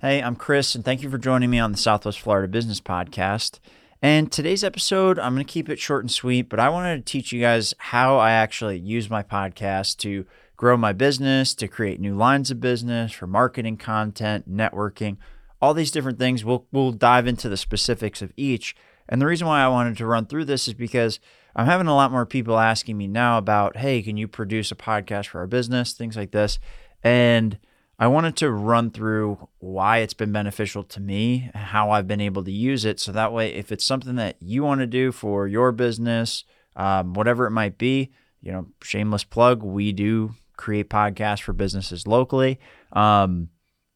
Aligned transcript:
Hey, 0.00 0.22
I'm 0.22 0.36
Chris, 0.36 0.74
and 0.74 0.84
thank 0.84 1.02
you 1.02 1.08
for 1.08 1.16
joining 1.16 1.48
me 1.48 1.58
on 1.58 1.72
the 1.72 1.78
Southwest 1.78 2.20
Florida 2.20 2.46
Business 2.46 2.82
Podcast. 2.82 3.60
And 4.02 4.30
today's 4.30 4.62
episode, 4.62 5.18
I'm 5.18 5.32
going 5.32 5.46
to 5.46 5.50
keep 5.50 5.70
it 5.70 5.78
short 5.78 6.04
and 6.04 6.10
sweet, 6.10 6.50
but 6.50 6.60
I 6.60 6.68
wanted 6.68 6.98
to 6.98 7.10
teach 7.10 7.32
you 7.32 7.40
guys 7.40 7.72
how 7.78 8.18
I 8.18 8.32
actually 8.32 8.78
use 8.78 9.08
my 9.08 9.22
podcast 9.22 9.96
to 10.00 10.26
grow 10.54 10.76
my 10.76 10.92
business, 10.92 11.54
to 11.54 11.66
create 11.66 11.98
new 11.98 12.14
lines 12.14 12.50
of 12.50 12.60
business, 12.60 13.10
for 13.10 13.26
marketing 13.26 13.78
content, 13.78 14.54
networking, 14.54 15.16
all 15.62 15.72
these 15.72 15.92
different 15.92 16.18
things. 16.18 16.44
We'll, 16.44 16.66
we'll 16.72 16.92
dive 16.92 17.26
into 17.26 17.48
the 17.48 17.56
specifics 17.56 18.20
of 18.20 18.34
each. 18.36 18.76
And 19.08 19.18
the 19.18 19.26
reason 19.26 19.46
why 19.46 19.62
I 19.62 19.68
wanted 19.68 19.96
to 19.96 20.06
run 20.06 20.26
through 20.26 20.44
this 20.44 20.68
is 20.68 20.74
because 20.74 21.20
I'm 21.54 21.64
having 21.64 21.86
a 21.86 21.96
lot 21.96 22.12
more 22.12 22.26
people 22.26 22.58
asking 22.58 22.98
me 22.98 23.06
now 23.06 23.38
about, 23.38 23.78
hey, 23.78 24.02
can 24.02 24.18
you 24.18 24.28
produce 24.28 24.70
a 24.70 24.76
podcast 24.76 25.28
for 25.28 25.38
our 25.38 25.46
business? 25.46 25.94
Things 25.94 26.18
like 26.18 26.32
this. 26.32 26.58
And 27.02 27.58
I 27.98 28.08
wanted 28.08 28.36
to 28.36 28.50
run 28.50 28.90
through 28.90 29.48
why 29.58 29.98
it's 29.98 30.14
been 30.14 30.32
beneficial 30.32 30.84
to 30.84 31.00
me, 31.00 31.50
and 31.54 31.64
how 31.64 31.90
I've 31.90 32.06
been 32.06 32.20
able 32.20 32.44
to 32.44 32.52
use 32.52 32.84
it. 32.84 33.00
So 33.00 33.10
that 33.12 33.32
way, 33.32 33.54
if 33.54 33.72
it's 33.72 33.84
something 33.84 34.16
that 34.16 34.36
you 34.40 34.62
want 34.62 34.80
to 34.80 34.86
do 34.86 35.12
for 35.12 35.48
your 35.48 35.72
business, 35.72 36.44
um, 36.76 37.14
whatever 37.14 37.46
it 37.46 37.52
might 37.52 37.78
be, 37.78 38.12
you 38.42 38.52
know, 38.52 38.66
shameless 38.82 39.24
plug, 39.24 39.62
we 39.62 39.92
do 39.92 40.34
create 40.56 40.90
podcasts 40.90 41.40
for 41.40 41.52
businesses 41.54 42.06
locally. 42.06 42.60
Um, 42.92 43.48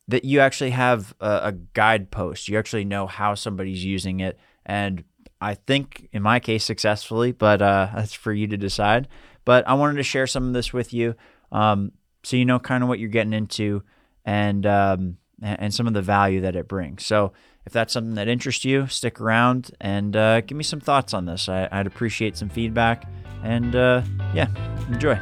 that 0.09 0.25
you 0.25 0.41
actually 0.41 0.71
have 0.71 1.15
a, 1.21 1.41
a 1.45 1.53
guidepost. 1.53 2.49
You 2.49 2.59
actually 2.59 2.85
know 2.85 3.07
how 3.07 3.35
somebody's 3.35 3.85
using 3.85 4.21
it. 4.21 4.39
And 4.67 5.05
I 5.41 5.55
think 5.55 6.09
in 6.13 6.23
my 6.23 6.41
case, 6.41 6.65
successfully, 6.65 7.33
but 7.33 7.63
uh, 7.63 7.91
that's 7.95 8.15
for 8.15 8.33
you 8.33 8.47
to 8.49 8.57
decide. 8.57 9.09
But 9.45 9.67
I 9.69 9.75
wanted 9.75 9.97
to 9.97 10.03
share 10.03 10.27
some 10.27 10.49
of 10.49 10.53
this 10.53 10.73
with 10.73 10.93
you. 10.93 11.15
Um, 11.53 11.93
so 12.23 12.37
you 12.37 12.45
know 12.45 12.59
kind 12.59 12.83
of 12.83 12.89
what 12.89 12.99
you're 12.99 13.09
getting 13.09 13.33
into 13.33 13.83
and 14.25 14.67
um, 14.67 15.17
and 15.43 15.73
some 15.73 15.87
of 15.87 15.95
the 15.95 16.03
value 16.03 16.41
that 16.43 16.57
it 16.57 16.69
brings. 16.69 17.05
So 17.05 17.33
if 17.67 17.73
that's 17.73 17.93
something 17.93 18.15
that 18.15 18.29
interests 18.29 18.65
you, 18.65 18.87
stick 18.87 19.21
around 19.21 19.71
and 19.81 20.17
uh, 20.17 20.41
give 20.43 20.57
me 20.57 20.65
some 20.65 20.81
thoughts 20.81 21.15
on 21.15 21.27
this. 21.27 21.49
I, 21.49 21.69
would 21.73 21.87
appreciate 21.87 22.37
some 22.37 22.49
feedback, 22.49 23.09
and 23.43 23.75
uh, 23.75 24.03
yeah, 24.35 24.49
enjoy. 24.89 25.19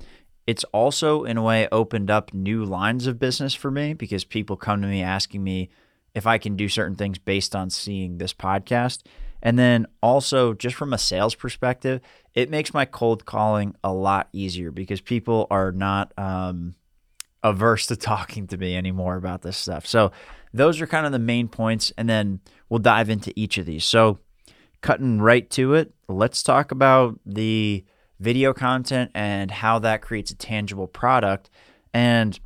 it's 0.51 0.65
also, 0.73 1.23
in 1.23 1.37
a 1.37 1.41
way, 1.41 1.69
opened 1.71 2.11
up 2.11 2.33
new 2.33 2.65
lines 2.65 3.07
of 3.07 3.17
business 3.17 3.53
for 3.53 3.71
me 3.71 3.93
because 3.93 4.25
people 4.25 4.57
come 4.57 4.81
to 4.81 4.87
me 4.89 5.01
asking 5.01 5.41
me 5.41 5.69
if 6.13 6.27
I 6.27 6.39
can 6.39 6.57
do 6.57 6.67
certain 6.67 6.97
things 6.97 7.17
based 7.17 7.55
on 7.55 7.69
seeing 7.69 8.17
this 8.17 8.33
podcast. 8.33 9.03
And 9.41 9.57
then 9.57 9.87
also, 10.03 10.53
just 10.53 10.75
from 10.75 10.91
a 10.91 10.97
sales 10.97 11.35
perspective, 11.35 12.01
it 12.33 12.49
makes 12.49 12.73
my 12.73 12.83
cold 12.83 13.25
calling 13.25 13.75
a 13.81 13.93
lot 13.93 14.27
easier 14.33 14.71
because 14.71 14.99
people 14.99 15.47
are 15.49 15.71
not 15.71 16.11
um, 16.17 16.75
averse 17.43 17.85
to 17.85 17.95
talking 18.11 18.45
to 18.47 18.57
me 18.57 18.75
anymore 18.75 19.15
about 19.15 19.43
this 19.43 19.55
stuff. 19.55 19.87
So, 19.87 20.11
those 20.53 20.81
are 20.81 20.85
kind 20.85 21.05
of 21.05 21.13
the 21.13 21.19
main 21.19 21.47
points. 21.47 21.93
And 21.97 22.09
then 22.09 22.41
we'll 22.67 22.79
dive 22.79 23.09
into 23.09 23.31
each 23.37 23.57
of 23.57 23.65
these. 23.65 23.85
So, 23.85 24.19
cutting 24.81 25.21
right 25.21 25.49
to 25.51 25.75
it, 25.75 25.93
let's 26.09 26.43
talk 26.43 26.73
about 26.73 27.21
the 27.25 27.85
video 28.21 28.53
content 28.53 29.11
and 29.15 29.49
how 29.49 29.79
that 29.79 30.01
creates 30.01 30.31
a 30.31 30.35
tangible 30.35 30.87
product 30.87 31.49
and 31.93 32.39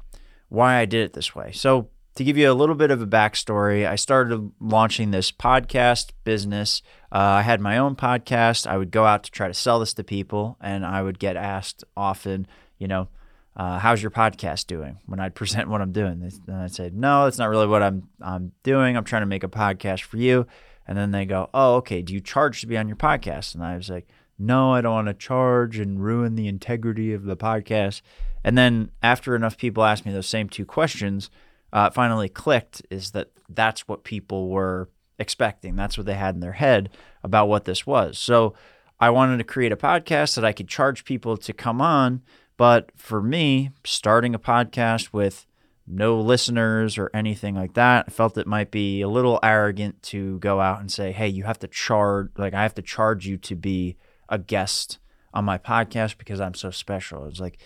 why 0.50 0.78
I 0.78 0.86
did 0.86 1.03
it 1.03 1.13
this 1.13 1.36
way. 1.36 1.52
So, 1.52 1.90
to 2.16 2.24
give 2.24 2.38
you 2.38 2.50
a 2.50 2.53
little 2.53 2.75
bit 2.75 2.91
of 2.91 3.02
a 3.02 3.06
backstory, 3.06 3.86
I 3.86 3.97
started 3.97 4.52
launching 4.62 5.12
this 5.12 5.34
podcast 5.34 6.12
business. 6.24 6.81
Uh, 7.12 7.18
I 7.18 7.41
had 7.41 7.59
my 7.59 7.78
own 7.78 7.97
podcast. 7.97 8.66
I 8.66 8.78
would 8.78 8.90
go 8.90 9.06
out 9.06 9.25
to 9.25 9.31
try 9.31 9.50
to 9.50 9.53
sell 9.53 9.81
this 9.81 9.94
to 9.96 10.03
people, 10.03 10.56
and 10.62 10.86
I 10.86 11.02
would 11.02 11.19
get 11.19 11.36
asked 11.36 11.84
often, 11.97 12.47
you 12.78 12.88
know, 12.88 13.09
uh, 13.57 13.80
how's 13.80 14.02
your 14.02 14.12
podcast 14.12 14.68
doing? 14.68 14.97
When 15.06 15.19
I'd 15.19 15.36
present 15.42 15.68
what 15.69 15.81
I'm 15.81 15.92
doing, 15.92 16.31
and 16.47 16.56
I'd 16.56 16.74
say, 16.74 16.90
no, 16.94 17.25
that's 17.25 17.38
not 17.38 17.50
really 17.50 17.68
what 17.68 17.84
I'm 17.84 18.07
I'm 18.22 18.53
doing. 18.63 18.96
I'm 18.96 19.03
trying 19.03 19.24
to 19.24 19.28
make 19.28 19.44
a 19.44 19.50
podcast 19.50 20.03
for 20.03 20.16
you. 20.16 20.47
And 20.88 20.97
then 20.97 21.12
they 21.12 21.25
go, 21.25 21.50
oh, 21.53 21.75
okay. 21.75 22.02
Do 22.02 22.13
you 22.13 22.22
charge 22.22 22.62
to 22.62 22.68
be 22.68 22.78
on 22.78 22.88
your 22.88 22.97
podcast? 22.97 23.56
And 23.56 23.63
I 23.63 23.75
was 23.75 23.90
like, 23.90 24.07
no, 24.38 24.73
I 24.73 24.81
don't 24.81 24.94
want 24.94 25.07
to 25.07 25.13
charge 25.13 25.79
and 25.79 26.03
ruin 26.03 26.35
the 26.35 26.47
integrity 26.47 27.13
of 27.13 27.23
the 27.23 27.38
podcast. 27.38 28.01
And 28.44 28.57
then 28.57 28.91
after 29.01 29.35
enough 29.35 29.57
people 29.57 29.84
asked 29.84 30.06
me 30.06 30.12
those 30.12 30.28
same 30.28 30.50
two 30.50 30.66
questions, 30.66 31.29
uh, 31.73 31.90
finally 31.90 32.29
clicked 32.29 32.81
is 32.90 33.12
that 33.12 33.31
that's 33.50 33.88
what 33.88 34.03
people 34.03 34.50
were 34.50 34.90
expecting. 35.19 35.75
That's 35.75 35.97
what 35.97 36.06
they 36.06 36.16
had 36.16 36.35
in 36.35 36.41
their 36.41 36.53
head 36.53 36.90
about 37.24 37.47
what 37.47 37.66
this 37.66 37.88
was. 37.88 38.18
So 38.18 38.53
I 39.00 39.09
wanted 39.09 39.38
to 39.38 39.44
create 39.44 39.72
a 39.72 39.78
podcast 39.78 40.35
that 40.35 40.45
I 40.45 40.53
could 40.53 40.68
charge 40.68 41.06
people 41.06 41.38
to 41.38 41.53
come 41.53 41.81
on. 41.81 42.22
But 42.57 42.91
for 42.95 43.22
me, 43.22 43.72
starting 43.84 44.34
a 44.34 44.40
podcast 44.40 45.12
with 45.12 45.45
no 45.88 46.19
listeners 46.19 46.97
or 46.97 47.12
anything 47.13 47.56
like 47.56 47.74
that, 47.74 48.06
I 48.07 48.12
felt 48.12 48.38
it 48.38 48.47
might 48.47 48.72
be 48.72 49.01
a 49.01 49.09
little 49.09 49.40
arrogant 49.44 50.01
to 50.03 50.40
go 50.40 50.62
out 50.62 50.79
and 50.79 50.91
say, 50.91 51.12
hey, 51.12 51.28
you 51.28 51.44
have 51.44 51.59
to 51.59 51.68
charge, 51.68 52.31
like, 52.38 52.53
I 52.53 52.63
have 52.63 52.75
to 52.75 52.81
charge 52.81 53.28
you 53.28 53.38
to 53.38 53.56
be 53.56 53.97
a 54.30 54.38
guest 54.38 55.00
on 55.34 55.46
my 55.46 55.58
podcast 55.58 56.18
because 56.18 56.40
I'm 56.40 56.53
so 56.53 56.72
special. 56.72 57.25
It's 57.25 57.40
like, 57.40 57.59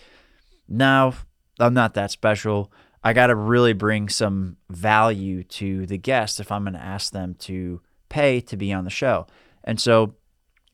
no, 0.68 1.14
I'm 1.60 1.74
not 1.74 1.94
that 1.94 2.12
special. 2.12 2.72
I 3.04 3.14
got 3.14 3.28
to 3.28 3.36
really 3.36 3.74
bring 3.74 4.10
some 4.10 4.58
value 4.70 5.44
to 5.44 5.86
the 5.86 5.98
guest 5.98 6.40
if 6.40 6.52
I'm 6.52 6.64
going 6.64 6.74
to 6.74 6.84
ask 6.84 7.14
them 7.14 7.36
to 7.40 7.82
pay 8.10 8.42
to 8.42 8.58
be 8.58 8.74
on 8.74 8.84
the 8.84 8.90
show. 8.90 9.28
And 9.64 9.80
so, 9.80 10.16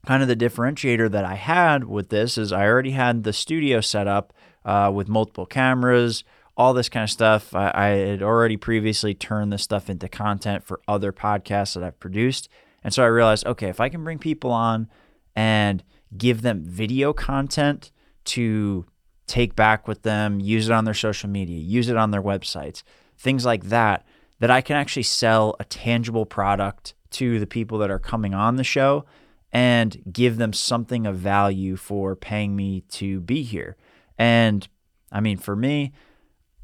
kind 0.06 0.22
of 0.22 0.30
the 0.30 0.36
differentiator 0.36 1.10
that 1.12 1.26
I 1.26 1.36
had 1.36 1.86
with 1.86 2.10
this 2.10 2.38
is 2.38 2.52
I 2.52 2.66
already 2.66 2.92
had 2.92 3.24
the 3.24 3.34
studio 3.34 3.82
set 3.82 4.08
up 4.08 4.34
uh, 4.64 4.92
with 4.94 5.08
multiple 5.08 5.46
cameras, 5.46 6.24
all 6.56 6.74
this 6.74 6.90
kind 6.90 7.04
of 7.04 7.10
stuff. 7.10 7.54
I, 7.56 7.72
I 7.74 7.88
had 7.88 8.24
already 8.24 8.58
previously 8.58 9.14
turned 9.14 9.52
this 9.52 9.64
stuff 9.64 9.90
into 9.90 10.08
content 10.08 10.64
for 10.64 10.80
other 10.88 11.12
podcasts 11.12 11.74
that 11.74 11.84
I've 11.84 12.00
produced. 12.00 12.50
And 12.84 12.94
so 12.94 13.04
I 13.04 13.08
realized, 13.08 13.46
okay, 13.48 13.68
if 13.68 13.80
I 13.80 13.90
can 13.90 14.04
bring 14.04 14.20
people 14.20 14.52
on 14.52 14.90
and 15.36 15.84
give 16.18 16.42
them 16.42 16.64
video 16.64 17.14
content 17.14 17.92
to 18.26 18.86
take 19.28 19.56
back 19.56 19.88
with 19.88 20.04
them, 20.04 20.40
use 20.40 20.70
it 20.70 20.74
on 20.74 20.86
their 20.86 20.94
social 20.94 21.30
media, 21.30 21.60
use 21.60 21.90
it 21.90 21.98
on 21.98 22.12
their 22.12 22.22
websites, 22.22 22.84
things 23.18 23.46
like 23.46 23.66
that, 23.66 24.06
that 24.40 24.52
I 24.52 24.62
can 24.62 24.76
actually 24.76 25.04
sell 25.04 25.56
a 25.60 25.64
tangible 25.64 26.26
product 26.26 26.94
to 27.12 27.40
the 27.40 27.48
people 27.48 27.78
that 27.80 27.90
are 27.92 28.00
coming 28.00 28.34
on 28.34 28.56
the 28.56 28.64
show 28.64 29.06
and 29.52 30.04
give 30.12 30.38
them 30.38 30.52
something 30.54 31.08
of 31.08 31.16
value 31.18 31.76
for 31.76 32.16
paying 32.16 32.56
me 32.56 32.82
to 32.82 33.22
be 33.22 33.42
here. 33.42 33.78
And 34.18 34.68
I 35.12 35.22
mean, 35.22 35.38
for 35.38 35.56
me, 35.56 35.94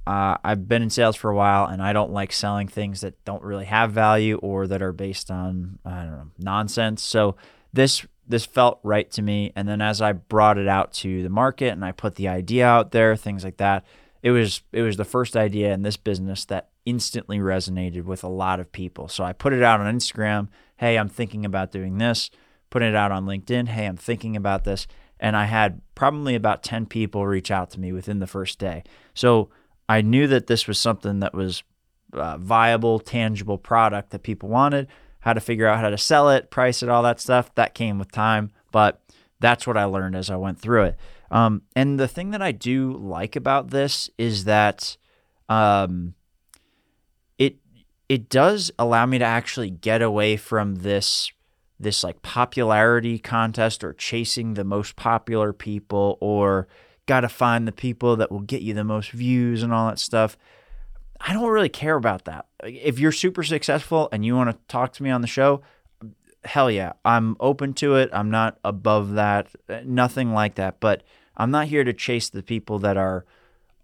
uh, 0.05 0.35
I've 0.43 0.67
been 0.67 0.81
in 0.81 0.89
sales 0.89 1.15
for 1.15 1.29
a 1.29 1.35
while 1.35 1.65
and 1.65 1.81
I 1.81 1.93
don't 1.93 2.11
like 2.11 2.33
selling 2.33 2.67
things 2.67 3.01
that 3.01 3.23
don't 3.23 3.43
really 3.43 3.65
have 3.65 3.91
value 3.91 4.37
or 4.37 4.67
that 4.67 4.81
are 4.81 4.91
based 4.91 5.31
on, 5.31 5.79
I 5.85 6.01
don't 6.01 6.11
know, 6.11 6.31
nonsense. 6.37 7.01
So 7.03 7.37
this 7.71 8.05
this 8.31 8.45
felt 8.45 8.79
right 8.83 9.09
to 9.11 9.21
me. 9.21 9.51
And 9.55 9.67
then 9.67 9.81
as 9.81 10.01
I 10.01 10.13
brought 10.13 10.57
it 10.57 10.67
out 10.67 10.93
to 10.93 11.21
the 11.21 11.29
market 11.29 11.71
and 11.71 11.85
I 11.85 11.91
put 11.91 12.15
the 12.15 12.27
idea 12.27 12.65
out 12.65 12.91
there, 12.91 13.15
things 13.15 13.43
like 13.43 13.57
that, 13.57 13.85
it 14.23 14.31
was 14.31 14.61
it 14.71 14.81
was 14.81 14.97
the 14.97 15.05
first 15.05 15.35
idea 15.35 15.73
in 15.73 15.83
this 15.83 15.97
business 15.97 16.45
that 16.45 16.69
instantly 16.85 17.39
resonated 17.39 18.03
with 18.05 18.23
a 18.23 18.27
lot 18.27 18.59
of 18.59 18.71
people. 18.71 19.07
So 19.07 19.23
I 19.23 19.33
put 19.33 19.53
it 19.53 19.63
out 19.63 19.79
on 19.79 19.95
Instagram. 19.95 20.47
Hey, 20.77 20.97
I'm 20.97 21.09
thinking 21.09 21.45
about 21.45 21.71
doing 21.71 21.97
this. 21.97 22.29
putting 22.69 22.89
it 22.89 22.95
out 22.95 23.11
on 23.11 23.25
LinkedIn. 23.25 23.67
Hey, 23.67 23.85
I'm 23.85 23.97
thinking 23.97 24.35
about 24.35 24.63
this. 24.63 24.87
And 25.19 25.35
I 25.35 25.45
had 25.45 25.81
probably 25.93 26.35
about 26.35 26.63
10 26.63 26.85
people 26.87 27.27
reach 27.27 27.51
out 27.51 27.69
to 27.71 27.79
me 27.79 27.91
within 27.91 28.19
the 28.19 28.27
first 28.27 28.57
day. 28.57 28.83
So 29.13 29.49
I 29.89 30.01
knew 30.01 30.25
that 30.27 30.47
this 30.47 30.67
was 30.67 30.79
something 30.79 31.19
that 31.19 31.33
was 31.33 31.63
uh, 32.13 32.37
viable, 32.37 32.99
tangible 32.99 33.57
product 33.57 34.11
that 34.11 34.23
people 34.23 34.49
wanted, 34.49 34.87
how 35.21 35.33
to 35.33 35.39
figure 35.39 35.67
out 35.67 35.79
how 35.79 35.89
to 35.89 35.97
sell 35.97 36.29
it, 36.29 36.51
price 36.51 36.83
it, 36.83 36.89
all 36.89 37.03
that 37.03 37.19
stuff. 37.19 37.53
That 37.55 37.73
came 37.73 37.97
with 37.97 38.11
time. 38.11 38.51
But 38.71 39.01
that's 39.39 39.65
what 39.65 39.77
I 39.77 39.85
learned 39.85 40.15
as 40.15 40.29
I 40.29 40.35
went 40.35 40.59
through 40.59 40.83
it. 40.83 40.97
Um, 41.31 41.63
and 41.75 41.99
the 41.99 42.07
thing 42.07 42.31
that 42.31 42.41
I 42.41 42.51
do 42.51 42.93
like 42.93 43.35
about 43.35 43.69
this 43.69 44.09
is 44.17 44.43
that 44.43 44.97
um, 45.49 46.13
it 47.37 47.55
it 48.09 48.29
does 48.29 48.71
allow 48.77 49.05
me 49.05 49.17
to 49.19 49.25
actually 49.25 49.69
get 49.69 50.01
away 50.01 50.37
from 50.37 50.75
this 50.75 51.31
this 51.79 52.03
like 52.03 52.21
popularity 52.21 53.17
contest 53.17 53.83
or 53.83 53.93
chasing 53.93 54.53
the 54.53 54.63
most 54.63 54.95
popular 54.95 55.51
people 55.51 56.17
or 56.21 56.67
got 57.07 57.21
to 57.21 57.29
find 57.29 57.67
the 57.67 57.71
people 57.71 58.15
that 58.15 58.31
will 58.31 58.41
get 58.41 58.61
you 58.61 58.73
the 58.73 58.83
most 58.83 59.11
views 59.11 59.63
and 59.63 59.73
all 59.73 59.87
that 59.87 59.99
stuff. 59.99 60.37
I 61.23 61.33
don't 61.33 61.49
really 61.49 61.69
care 61.69 61.95
about 61.95 62.25
that. 62.25 62.47
If 62.63 62.99
you're 62.99 63.11
super 63.11 63.43
successful 63.43 64.09
and 64.11 64.25
you 64.25 64.35
want 64.35 64.49
to 64.51 64.57
talk 64.67 64.93
to 64.93 65.03
me 65.03 65.09
on 65.09 65.21
the 65.21 65.27
show, 65.27 65.61
hell 66.43 66.71
yeah, 66.71 66.93
I'm 67.05 67.37
open 67.39 67.73
to 67.75 67.95
it. 67.95 68.09
I'm 68.11 68.31
not 68.31 68.57
above 68.63 69.13
that, 69.13 69.49
uh, 69.69 69.81
nothing 69.85 70.33
like 70.33 70.55
that. 70.55 70.79
But 70.79 71.03
I'm 71.37 71.51
not 71.51 71.67
here 71.67 71.83
to 71.83 71.93
chase 71.93 72.29
the 72.29 72.43
people 72.43 72.79
that 72.79 72.97
are 72.97 73.25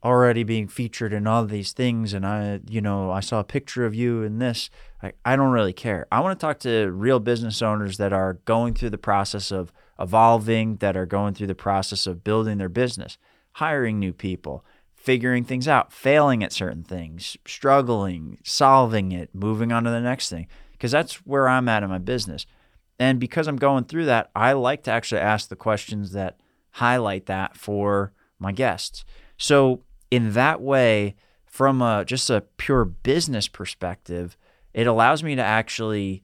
already 0.03 0.43
being 0.43 0.67
featured 0.67 1.11
in 1.11 1.25
all 1.25 1.45
these 1.45 1.73
things 1.73 2.13
and 2.13 2.25
I 2.25 2.59
you 2.69 2.81
know 2.81 3.09
I 3.09 3.19
saw 3.19 3.39
a 3.39 3.43
picture 3.43 3.83
of 3.83 3.95
you 3.95 4.21
in 4.21 4.37
this 4.37 4.69
I, 5.01 5.13
I 5.25 5.35
don't 5.35 5.51
really 5.51 5.73
care 5.73 6.05
I 6.11 6.19
want 6.19 6.39
to 6.39 6.45
talk 6.45 6.59
to 6.59 6.91
real 6.91 7.19
business 7.19 7.63
owners 7.63 7.97
that 7.97 8.13
are 8.13 8.33
going 8.45 8.75
through 8.75 8.91
the 8.91 8.99
process 8.99 9.51
of 9.51 9.73
evolving 9.99 10.77
that 10.77 10.95
are 10.95 11.07
going 11.07 11.33
through 11.33 11.47
the 11.47 11.55
process 11.55 12.05
of 12.05 12.23
building 12.23 12.59
their 12.59 12.69
business 12.69 13.17
hiring 13.53 13.99
new 13.99 14.13
people 14.13 14.63
figuring 15.07 15.45
things 15.45 15.69
out 15.69 15.93
failing 15.93 16.43
at 16.43 16.51
certain 16.51 16.83
things 16.83 17.37
struggling 17.47 18.37
solving 18.43 19.13
it 19.13 19.33
moving 19.33 19.71
on 19.71 19.85
to 19.85 19.89
the 19.89 20.01
next 20.01 20.29
thing. 20.29 20.45
Because 20.73 20.91
that's 20.91 21.25
where 21.25 21.47
I'm 21.47 21.69
at 21.69 21.81
in 21.81 21.87
my 21.87 21.97
business. 21.97 22.45
And 22.99 23.17
because 23.17 23.47
I'm 23.47 23.55
going 23.55 23.85
through 23.85 24.03
that 24.07 24.29
I 24.35 24.51
like 24.51 24.83
to 24.83 24.91
actually 24.91 25.21
ask 25.21 25.47
the 25.47 25.55
questions 25.55 26.11
that 26.11 26.41
highlight 26.71 27.25
that 27.27 27.55
for 27.55 28.11
my 28.37 28.51
guests. 28.51 29.05
So 29.37 29.83
in 30.11 30.33
that 30.33 30.59
way, 30.59 31.15
from 31.45 31.81
a, 31.81 32.03
just 32.03 32.29
a 32.29 32.41
pure 32.57 32.83
business 32.83 33.47
perspective, 33.47 34.35
it 34.73 34.87
allows 34.87 35.23
me 35.23 35.35
to 35.37 35.41
actually 35.41 36.21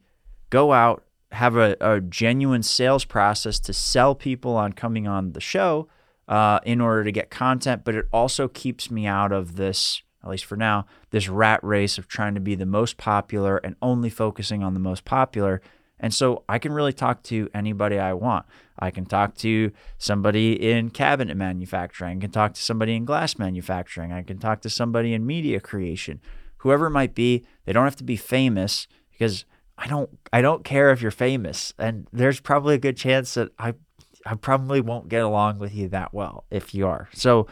go 0.50 0.74
out, 0.74 1.06
have 1.32 1.56
a, 1.56 1.78
a 1.80 2.02
genuine 2.02 2.64
sales 2.64 3.06
process 3.06 3.60
to 3.62 3.72
sell 3.72 4.14
people 4.14 4.58
on 4.58 4.74
coming 4.74 5.08
on 5.08 5.32
the 5.32 5.40
show 5.40 5.88
uh, 6.28 6.60
in 6.66 6.82
order 6.82 7.04
to 7.04 7.12
get 7.12 7.30
content, 7.30 7.84
but 7.84 7.96
it 7.96 8.08
also 8.14 8.48
keeps 8.48 8.90
me 8.90 9.06
out 9.06 9.32
of 9.32 9.56
this, 9.56 10.02
at 10.24 10.30
least 10.30 10.46
for 10.46 10.56
now, 10.56 10.86
this 11.12 11.28
rat 11.28 11.60
race 11.64 11.98
of 11.98 12.08
trying 12.08 12.34
to 12.36 12.42
be 12.42 12.56
the 12.56 12.66
most 12.66 12.98
popular 12.98 13.58
and 13.58 13.76
only 13.82 14.10
focusing 14.10 14.64
on 14.64 14.74
the 14.74 14.80
most 14.80 15.06
popular 15.06 15.62
and 16.04 16.14
so 16.14 16.44
I 16.50 16.60
can 16.60 16.74
really 16.74 16.92
talk 16.92 17.24
to 17.24 17.50
anybody 17.54 17.98
I 17.98 18.12
want. 18.12 18.46
I 18.78 18.92
can 18.92 19.06
talk 19.06 19.36
to 19.36 19.72
somebody 19.98 20.52
in 20.52 20.90
cabinet 20.90 21.38
manufacturing. 21.38 22.18
I 22.18 22.22
can 22.22 22.32
talk 22.32 22.54
to 22.56 22.62
somebody 22.62 22.96
in 22.96 23.06
glass 23.06 23.40
manufacturing. 23.40 24.12
I 24.12 24.22
can 24.22 24.38
talk 24.38 24.60
to 24.62 24.70
somebody 24.70 25.14
in 25.14 25.26
media 25.26 25.62
creation. 25.62 26.20
Whoever 26.58 26.88
it 26.88 26.92
might 26.92 27.16
be, 27.16 27.46
they 27.64 27.72
don't 27.72 27.86
have 27.86 27.96
to 27.96 28.04
be 28.04 28.18
famous 28.18 28.86
because 29.12 29.46
I 29.78 29.88
don't 29.88 30.10
I 30.34 30.42
don't 30.42 30.66
care 30.66 30.92
if 30.92 31.02
you're 31.02 31.10
famous. 31.10 31.74
And 31.80 32.06
there's 32.12 32.42
probably 32.42 32.76
a 32.76 32.80
good 32.80 32.98
chance 32.98 33.36
that 33.36 33.52
I 33.58 33.76
I 34.26 34.36
probably 34.36 34.82
won't 34.82 35.10
get 35.10 35.22
along 35.24 35.60
with 35.60 35.74
you 35.74 35.90
that 35.90 36.14
well 36.14 36.46
if 36.50 36.74
you 36.74 36.88
are. 36.88 37.10
So 37.14 37.48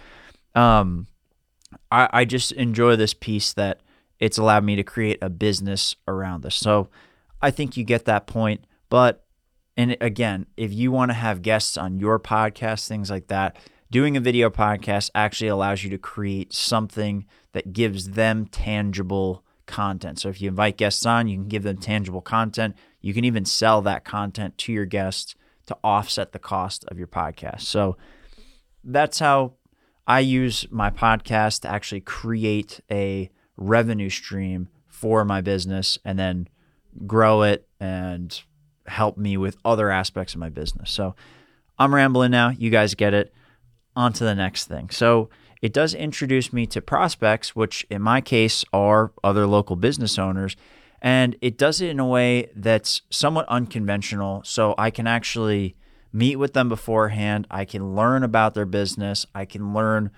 um 0.56 1.08
I, 1.92 2.10
I 2.12 2.26
just 2.26 2.52
enjoy 2.54 2.96
this 2.96 3.14
piece 3.14 3.54
that 3.54 3.82
it's 4.20 4.38
allowed 4.38 4.64
me 4.64 4.76
to 4.76 4.84
create 4.84 5.18
a 5.22 5.30
business 5.30 5.96
around 6.08 6.44
this. 6.44 6.56
So 6.56 6.90
I 7.42 7.52
think 7.52 7.76
you 7.76 7.84
get 7.84 8.06
that 8.06 8.28
point. 8.28 8.66
But, 8.90 9.26
and 9.76 9.98
again, 10.00 10.46
if 10.58 10.72
you 10.72 10.92
want 10.92 11.10
to 11.10 11.16
have 11.16 11.42
guests 11.42 11.78
on 11.78 12.00
your 12.00 12.20
podcast, 12.20 12.88
things 12.88 13.10
like 13.10 13.28
that, 13.28 13.58
doing 13.90 14.16
a 14.16 14.22
video 14.22 14.50
podcast 14.50 15.10
actually 15.16 15.48
allows 15.48 15.84
you 15.84 15.90
to 15.90 15.98
create 15.98 16.54
something 16.54 17.26
that 17.54 17.74
gives 17.74 18.12
them 18.12 18.46
tangible 18.46 19.44
content. 19.66 20.20
So 20.20 20.30
if 20.30 20.42
you 20.42 20.50
invite 20.50 20.78
guests 20.78 21.06
on, 21.06 21.28
you 21.28 21.38
can 21.38 21.48
give 21.48 21.64
them 21.64 21.78
tangible 21.78 22.22
content. 22.22 22.76
You 23.02 23.14
can 23.14 23.26
even 23.26 23.46
sell 23.46 23.82
that 23.82 24.06
content 24.06 24.58
to 24.60 24.74
your 24.74 24.86
guests 24.86 25.36
to 25.72 25.78
offset 25.84 26.32
the 26.32 26.40
cost 26.40 26.86
of 26.90 26.98
your 26.98 27.08
podcast. 27.08 27.62
So 27.62 27.98
that's 28.84 29.20
how 29.20 29.54
I 30.06 30.20
use 30.20 30.66
my 30.70 30.90
podcast 30.90 31.62
to 31.62 31.70
actually 31.70 32.02
create 32.02 32.82
a 32.92 33.30
revenue 33.58 34.10
stream 34.10 34.70
for 34.88 35.24
my 35.24 35.42
business 35.42 35.98
and 36.04 36.20
then 36.20 36.48
grow 37.06 37.44
it 37.44 37.68
and 37.80 38.42
help 38.88 39.18
me 39.18 39.38
with 39.38 39.58
other 39.64 39.90
aspects 39.90 40.34
of 40.34 40.40
my 40.40 40.50
business. 40.50 40.92
So 40.92 41.16
I'm 41.80 41.96
rambling 41.96 42.32
now. 42.32 42.50
You 42.50 42.70
guys 42.70 42.94
get 42.96 43.14
it. 43.14 43.34
On 43.94 44.14
to 44.14 44.24
the 44.24 44.36
next 44.36 44.66
thing. 44.66 44.90
So 44.90 45.30
it 45.62 45.74
does 45.74 45.94
introduce 45.94 46.54
me 46.54 46.66
to 46.68 46.82
prospects, 46.82 47.58
which 47.58 47.86
in 47.90 48.02
my 48.02 48.22
case 48.22 48.64
are 48.72 49.12
other 49.22 49.46
local 49.46 49.76
business 49.76 50.18
owners. 50.18 50.56
And 51.02 51.36
it 51.42 51.58
does 51.58 51.82
it 51.82 51.90
in 51.90 52.00
a 52.00 52.06
way 52.06 52.52
that's 52.56 53.02
somewhat 53.10 53.48
unconventional. 53.48 54.42
So 54.46 54.76
I 54.78 54.92
can 54.92 55.08
actually 55.08 55.76
meet 56.14 56.36
with 56.36 56.54
them 56.54 56.70
beforehand. 56.70 57.48
I 57.50 57.66
can 57.66 57.96
learn 57.96 58.24
about 58.24 58.54
their 58.54 58.66
business. 58.66 59.26
I 59.34 59.46
can 59.46 59.74
learn 59.74 60.12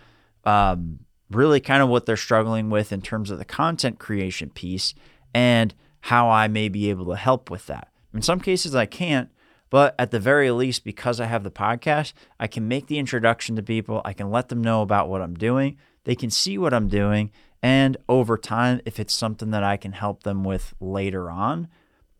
um, 0.43 0.99
really 1.29 1.61
kind 1.61 1.81
of 1.81 1.89
what 1.89 2.05
they're 2.05 2.17
struggling 2.17 2.69
with 2.69 2.91
in 2.91 3.01
terms 3.01 3.31
of 3.31 3.37
the 3.37 3.45
content 3.45 3.99
creation 3.99 4.49
piece. 4.49 4.93
And 5.33 5.73
how 6.03 6.29
I 6.29 6.49
may 6.49 6.67
be 6.67 6.89
able 6.89 7.05
to 7.05 7.15
help 7.15 7.49
with 7.49 7.65
that. 7.67 7.87
In 8.13 8.21
some 8.21 8.41
cases, 8.41 8.75
I 8.75 8.85
can't, 8.85 9.29
but 9.69 9.95
at 9.97 10.11
the 10.11 10.19
very 10.19 10.51
least, 10.51 10.83
because 10.83 11.21
I 11.21 11.27
have 11.27 11.45
the 11.45 11.49
podcast, 11.49 12.11
I 12.41 12.47
can 12.47 12.67
make 12.67 12.87
the 12.87 12.99
introduction 12.99 13.55
to 13.55 13.63
people. 13.63 14.01
I 14.03 14.11
can 14.11 14.29
let 14.29 14.49
them 14.49 14.61
know 14.61 14.81
about 14.81 15.07
what 15.07 15.21
I'm 15.21 15.33
doing. 15.33 15.77
They 16.03 16.15
can 16.15 16.29
see 16.29 16.57
what 16.57 16.73
I'm 16.73 16.89
doing. 16.89 17.31
And 17.63 17.95
over 18.09 18.37
time, 18.37 18.81
if 18.83 18.99
it's 18.99 19.13
something 19.13 19.51
that 19.51 19.63
I 19.63 19.77
can 19.77 19.93
help 19.93 20.23
them 20.23 20.43
with 20.43 20.73
later 20.81 21.31
on, 21.31 21.69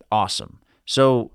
awesome. 0.10 0.60
So, 0.86 1.31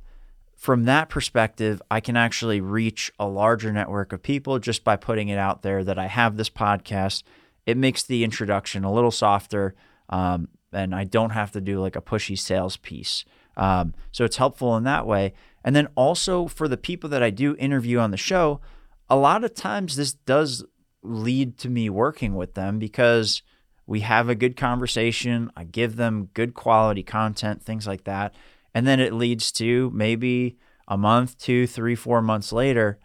from 0.57 0.85
that 0.85 1.09
perspective, 1.09 1.81
I 1.91 2.01
can 2.01 2.17
actually 2.17 2.61
reach 2.61 3.13
a 3.21 3.29
larger 3.29 3.71
network 3.71 4.13
of 4.13 4.23
people 4.23 4.59
just 4.59 4.83
by 4.83 4.97
putting 4.97 5.29
it 5.29 5.39
out 5.39 5.63
there 5.63 5.85
that 5.85 5.99
I 5.99 6.07
have 6.07 6.37
this 6.37 6.51
podcast. 6.51 7.23
It 7.65 7.77
makes 7.77 8.03
the 8.03 8.25
introduction 8.25 8.83
a 8.83 8.93
little 8.93 9.13
softer. 9.13 9.77
Um, 10.09 10.49
and 10.73 10.95
I 10.95 11.05
don't 11.05 11.31
have 11.31 11.53
to 11.53 11.61
do 11.61 11.81
like 11.81 11.95
a 11.95 12.01
pushy 12.01 12.37
sales 12.37 12.77
piece. 12.77 13.25
Um, 13.57 13.95
so 14.11 14.25
it's 14.25 14.37
helpful 14.37 14.77
in 14.77 14.85
that 14.85 15.07
way. 15.07 15.35
And 15.65 15.77
then 15.77 15.89
also 15.95 16.47
for 16.47 16.67
the 16.67 16.77
people 16.77 17.11
that 17.11 17.23
I 17.23 17.31
do 17.31 17.57
interview 17.57 17.99
on 17.99 18.11
the 18.11 18.17
show, 18.17 18.61
a 19.09 19.17
lot 19.17 19.45
of 19.45 19.55
times 19.55 19.97
this 19.97 20.13
does 20.13 20.65
lead 21.03 21.59
to 21.59 21.69
me 21.69 21.89
working 21.89 22.35
with 22.35 22.55
them 22.55 22.79
because 22.79 23.43
we 23.89 24.01
have 24.01 24.29
a 24.29 24.35
good 24.35 24.55
conversation. 24.55 25.51
I 25.57 25.65
give 25.65 25.97
them 25.97 26.29
good 26.35 26.53
quality 26.53 27.03
content, 27.03 27.63
things 27.63 27.87
like 27.87 28.05
that. 28.05 28.35
And 28.75 28.87
then 28.87 29.01
it 29.01 29.15
leads 29.15 29.51
to 29.53 29.91
maybe 29.95 30.59
a 30.87 30.99
month, 30.99 31.39
two, 31.39 31.67
three, 31.67 31.95
four 31.95 32.21
months 32.21 32.53
later. 32.53 32.99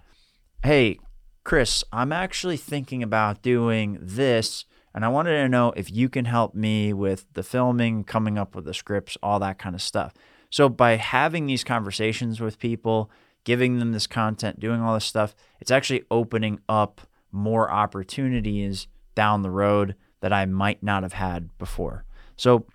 Hey, 0.62 1.00
Chris, 1.46 1.86
I'm 1.94 2.12
actually 2.12 2.58
thinking 2.58 3.02
about 3.02 3.42
doing 3.42 3.98
this 4.02 4.66
and 4.94 5.06
I 5.06 5.08
wanted 5.08 5.42
to 5.42 5.50
know 5.50 5.72
if 5.78 5.90
you 5.90 6.10
can 6.10 6.25
help 6.25 6.54
me 6.54 6.92
with 6.92 7.25
the 7.32 7.44
filming, 7.44 8.04
coming 8.04 8.38
up 8.38 8.54
with 8.54 8.66
the 8.66 8.74
scripts, 8.74 9.18
all 9.24 9.40
that 9.40 9.58
kind 9.58 9.75
of 9.75 9.82
stuff. 9.82 10.13
So 10.50 10.68
by 10.68 10.98
having 10.98 11.46
these 11.46 11.63
conversations 11.63 12.42
with 12.42 12.60
people, 12.60 13.10
giving 13.46 13.80
them 13.80 13.94
this 13.94 14.06
content, 14.06 14.60
doing 14.60 14.82
all 14.82 14.94
this 14.94 15.06
stuff, 15.06 15.34
it's 15.62 15.72
actually 15.72 16.04
opening 16.12 16.60
up 16.68 17.02
more 17.32 17.72
opportunities 17.72 18.88
down 19.16 19.44
the 19.44 19.50
road 19.50 19.96
that 20.24 20.32
I 20.32 20.46
might 20.46 20.82
not 20.82 21.03
have 21.03 21.12
had 21.12 21.50
before. 21.58 22.06
So 22.38 22.65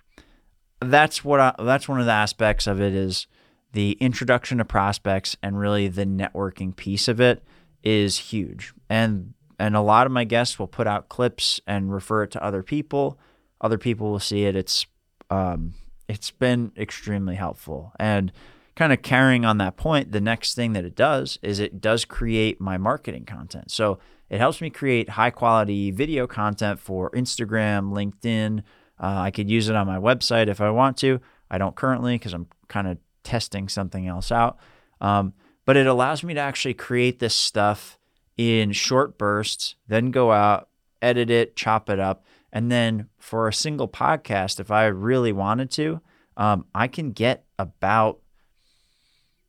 that's 0.79 1.25
what 1.25 1.39
I, 1.39 1.55
that's 1.57 1.89
one 1.89 1.99
of 1.99 2.05
the 2.05 2.11
aspects 2.11 2.67
of 2.67 2.79
it 2.79 2.93
is 2.93 3.25
the 3.73 3.93
introduction 3.93 4.59
to 4.59 4.65
prospects 4.65 5.35
and 5.41 5.59
really 5.59 5.87
the 5.87 6.05
networking 6.05 6.75
piece 6.75 7.07
of 7.07 7.19
it 7.19 7.43
is 7.83 8.17
huge. 8.17 8.71
And 8.87 9.33
and 9.57 9.75
a 9.75 9.81
lot 9.81 10.05
of 10.05 10.11
my 10.11 10.25
guests 10.25 10.59
will 10.59 10.67
put 10.67 10.85
out 10.85 11.09
clips 11.09 11.59
and 11.65 11.91
refer 11.91 12.21
it 12.21 12.31
to 12.31 12.43
other 12.43 12.61
people. 12.61 13.17
Other 13.59 13.79
people 13.79 14.11
will 14.11 14.19
see 14.19 14.45
it. 14.45 14.55
It's 14.55 14.85
um, 15.31 15.73
it's 16.07 16.29
been 16.29 16.71
extremely 16.77 17.35
helpful. 17.35 17.93
And 17.99 18.31
kind 18.75 18.93
of 18.93 19.01
carrying 19.01 19.43
on 19.43 19.57
that 19.57 19.75
point, 19.75 20.11
the 20.11 20.21
next 20.21 20.53
thing 20.53 20.73
that 20.73 20.85
it 20.85 20.95
does 20.95 21.39
is 21.41 21.59
it 21.59 21.81
does 21.81 22.05
create 22.05 22.61
my 22.61 22.77
marketing 22.77 23.25
content. 23.25 23.71
So 23.71 23.97
it 24.29 24.39
helps 24.39 24.61
me 24.61 24.69
create 24.69 25.09
high 25.09 25.31
quality 25.31 25.91
video 25.91 26.27
content 26.27 26.79
for 26.79 27.09
Instagram, 27.11 27.91
LinkedIn. 27.91 28.59
Uh, 28.99 29.21
I 29.21 29.31
could 29.31 29.49
use 29.49 29.69
it 29.69 29.75
on 29.75 29.87
my 29.87 29.97
website 29.97 30.47
if 30.47 30.61
I 30.61 30.69
want 30.69 30.97
to. 30.97 31.19
I 31.49 31.57
don't 31.57 31.75
currently 31.75 32.15
because 32.15 32.33
I'm 32.33 32.47
kind 32.67 32.87
of 32.87 32.97
testing 33.23 33.69
something 33.69 34.07
else 34.07 34.31
out. 34.31 34.57
Um, 35.01 35.33
but 35.65 35.77
it 35.77 35.87
allows 35.87 36.23
me 36.23 36.33
to 36.33 36.39
actually 36.39 36.73
create 36.73 37.19
this 37.19 37.35
stuff 37.35 37.97
in 38.37 38.71
short 38.71 39.17
bursts, 39.17 39.75
then 39.87 40.11
go 40.11 40.31
out, 40.31 40.69
edit 41.01 41.29
it, 41.29 41.55
chop 41.55 41.89
it 41.89 41.99
up. 41.99 42.23
And 42.51 42.71
then 42.71 43.07
for 43.17 43.47
a 43.47 43.53
single 43.53 43.87
podcast, 43.87 44.59
if 44.59 44.71
I 44.71 44.85
really 44.85 45.31
wanted 45.31 45.69
to, 45.71 46.01
um, 46.37 46.65
I 46.73 46.87
can 46.87 47.11
get 47.11 47.45
about 47.57 48.19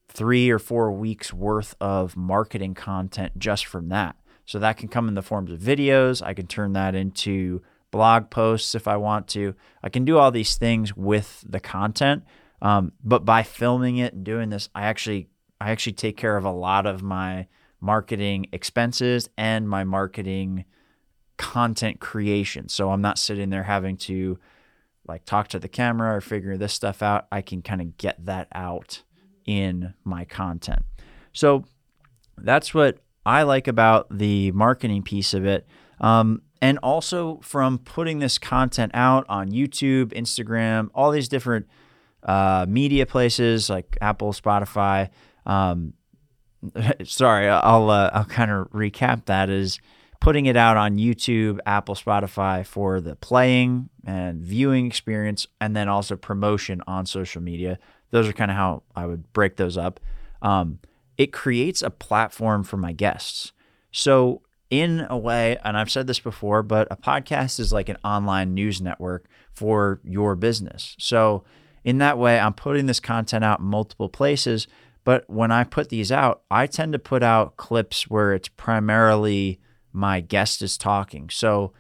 three 0.09 0.51
or 0.51 0.59
four 0.59 0.91
weeks 0.93 1.33
worth 1.33 1.75
of 1.81 2.17
marketing 2.17 2.75
content 2.75 3.39
just 3.39 3.65
from 3.65 3.89
that. 3.89 4.17
So 4.51 4.59
that 4.59 4.79
can 4.79 4.89
come 4.89 5.07
in 5.07 5.15
the 5.15 5.23
forms 5.23 5.53
of 5.53 5.61
videos. 5.61 6.27
I 6.27 6.35
can 6.35 6.49
turn 6.49 6.73
that 6.73 6.97
into 6.97 7.63
blog 7.93 8.31
posts 8.31 8.75
if 8.75 8.89
I 8.89 8.97
want 8.97 9.29
to. 9.29 9.55
I 9.81 9.91
can 9.91 10.05
do 10.05 10.19
all 10.19 10.33
these 10.33 10.57
things 10.57 10.97
with 10.97 11.45
the 11.49 11.61
content. 11.61 12.25
Um, 12.61 12.91
but 13.05 13.25
by 13.25 13.45
filming 13.45 13.99
it 13.99 14.13
and 14.13 14.25
doing 14.25 14.51
this, 14.51 14.69
I 14.75 14.87
actually 14.87 15.29
I 15.61 15.71
actually 15.71 15.93
take 15.93 16.17
care 16.17 16.37
of 16.37 16.45
a 16.45 16.51
lot 16.51 16.85
of 16.85 17.01
my 17.01 17.47
marketing 17.81 18.47
expenses 18.51 19.31
and 19.39 19.69
my 19.69 19.85
marketing 19.85 20.65
content 21.37 22.01
creation. 22.01 22.69
So 22.69 22.91
I'm 22.91 23.03
not 23.03 23.19
sitting 23.19 23.51
there 23.51 23.63
having 23.63 23.97
to 23.99 24.37
like 25.07 25.25
talk 25.27 25.47
to 25.51 25.61
the 25.61 25.69
camera 25.69 26.17
or 26.17 26.21
figure 26.21 26.57
this 26.57 26.73
stuff 26.73 27.05
out. 27.05 27.29
I 27.31 27.41
can 27.41 27.63
kind 27.63 27.81
of 27.81 27.97
get 27.99 28.27
that 28.27 28.49
out 28.51 29.05
in 29.47 29.95
my 30.03 30.25
content. 30.25 30.83
So 31.33 31.67
that's 32.37 32.75
what 32.75 32.99
I 33.25 33.43
like 33.43 33.69
about 33.69 34.07
the 34.11 34.53
marketing 34.53 35.03
piece 35.03 35.35
of 35.35 35.45
it. 35.47 35.67
Um, 36.01 36.43
and 36.63 36.79
also 36.83 37.41
from 37.43 37.79
putting 37.79 38.19
this 38.19 38.39
content 38.39 38.93
out 38.95 39.25
on 39.29 39.51
YouTube, 39.51 40.13
Instagram, 40.13 40.91
all 40.95 41.11
these 41.11 41.29
different 41.29 41.67
uh, 42.23 42.67
media 42.69 43.07
places 43.07 43.71
like 43.71 43.97
Apple, 44.01 44.33
Spotify. 44.33 45.11
Um, 45.47 45.95
sorry, 47.05 47.49
I'll 47.49 47.89
uh, 47.89 48.11
I'll 48.13 48.25
kind 48.25 48.51
of 48.51 48.71
recap 48.71 49.27
that 49.27 49.49
is 49.49 49.79
putting 50.21 50.47
it 50.47 50.57
out 50.57 50.77
on 50.77 50.99
YouTube, 50.99 51.59
Apple, 51.65 51.95
Spotify 51.95 52.65
for 52.67 53.01
the 53.01 53.17
playing 53.17 53.89
and 54.05 54.43
viewing 54.43 54.87
experience, 54.87 55.47
and 55.61 55.75
then 55.75 55.89
also 55.89 56.17
promotion 56.17 56.83
on 56.87 57.07
social 57.07 57.41
media. 57.41 57.79
Those 58.11 58.29
are 58.29 58.33
kind 58.35 58.51
of 58.51 58.57
how 58.57 58.83
I 58.95 59.07
would 59.07 59.33
break 59.33 59.57
those 59.57 59.79
up. 59.79 59.99
Um, 60.43 60.79
it 61.21 61.35
creates 61.35 61.83
a 61.83 61.91
platform 61.91 62.63
for 62.63 62.79
my 62.79 62.93
guests. 62.93 63.53
So, 63.93 64.41
in 64.71 65.07
a 65.11 65.19
way, 65.19 65.59
and 65.63 65.77
I've 65.77 65.91
said 65.91 66.07
this 66.07 66.19
before, 66.19 66.63
but 66.63 66.89
a 66.91 66.97
podcast 66.97 67.61
is 67.61 67.75
like 67.75 67.91
an 67.91 67.99
online 68.03 68.55
news 68.55 68.81
network 68.81 69.29
for 69.53 70.01
your 70.03 70.35
business. 70.35 70.97
So, 70.99 71.45
in 71.85 71.99
that 71.99 72.17
way, 72.17 72.41
I'm 72.41 72.55
putting 72.55 72.87
this 72.87 73.01
content 73.01 73.45
out 73.45 73.61
multiple 73.61 74.09
places. 74.09 74.67
But 75.05 75.29
when 75.29 75.51
I 75.51 75.65
put 75.65 75.91
these 75.91 76.11
out, 76.11 76.41
I 76.51 76.67
tend 76.67 76.95
to 76.95 76.99
put 76.99 77.23
out 77.23 77.59
clips 77.59 78.09
where 78.09 78.33
it's 78.33 78.49
primarily 78.49 79.61
my 79.93 80.21
guest 80.21 80.63
is 80.63 80.79
talking. 80.79 81.29
So, 81.29 81.75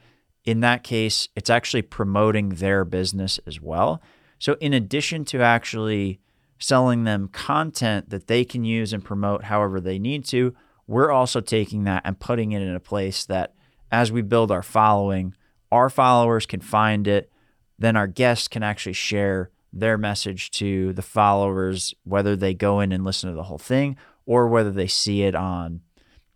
in 0.44 0.61
that 0.61 0.82
case, 0.82 1.28
it's 1.35 1.49
actually 1.49 1.82
promoting 1.82 2.50
their 2.50 2.85
business 2.85 3.40
as 3.47 3.59
well. 3.59 4.02
So, 4.38 4.59
in 4.61 4.75
addition 4.75 5.25
to 5.26 5.40
actually 5.40 6.20
selling 6.60 7.04
them 7.04 7.28
content 7.28 8.10
that 8.10 8.28
they 8.28 8.44
can 8.44 8.64
use 8.64 8.92
and 8.92 9.04
promote 9.04 9.44
however 9.44 9.80
they 9.80 9.98
need 9.98 10.24
to, 10.26 10.54
we're 10.86 11.10
also 11.10 11.40
taking 11.40 11.84
that 11.84 12.02
and 12.04 12.20
putting 12.20 12.52
it 12.52 12.62
in 12.62 12.74
a 12.74 12.80
place 12.80 13.24
that 13.24 13.54
as 13.90 14.12
we 14.12 14.22
build 14.22 14.52
our 14.52 14.62
following, 14.62 15.34
our 15.72 15.88
followers 15.88 16.46
can 16.46 16.60
find 16.60 17.08
it, 17.08 17.32
then 17.78 17.96
our 17.96 18.06
guests 18.06 18.46
can 18.46 18.62
actually 18.62 18.92
share 18.92 19.50
their 19.72 19.96
message 19.96 20.50
to 20.50 20.92
the 20.92 21.02
followers, 21.02 21.94
whether 22.04 22.36
they 22.36 22.54
go 22.54 22.80
in 22.80 22.92
and 22.92 23.04
listen 23.04 23.30
to 23.30 23.36
the 23.36 23.44
whole 23.44 23.58
thing 23.58 23.96
or 24.26 24.48
whether 24.48 24.70
they 24.70 24.86
see 24.86 25.22
it 25.22 25.34
on 25.34 25.80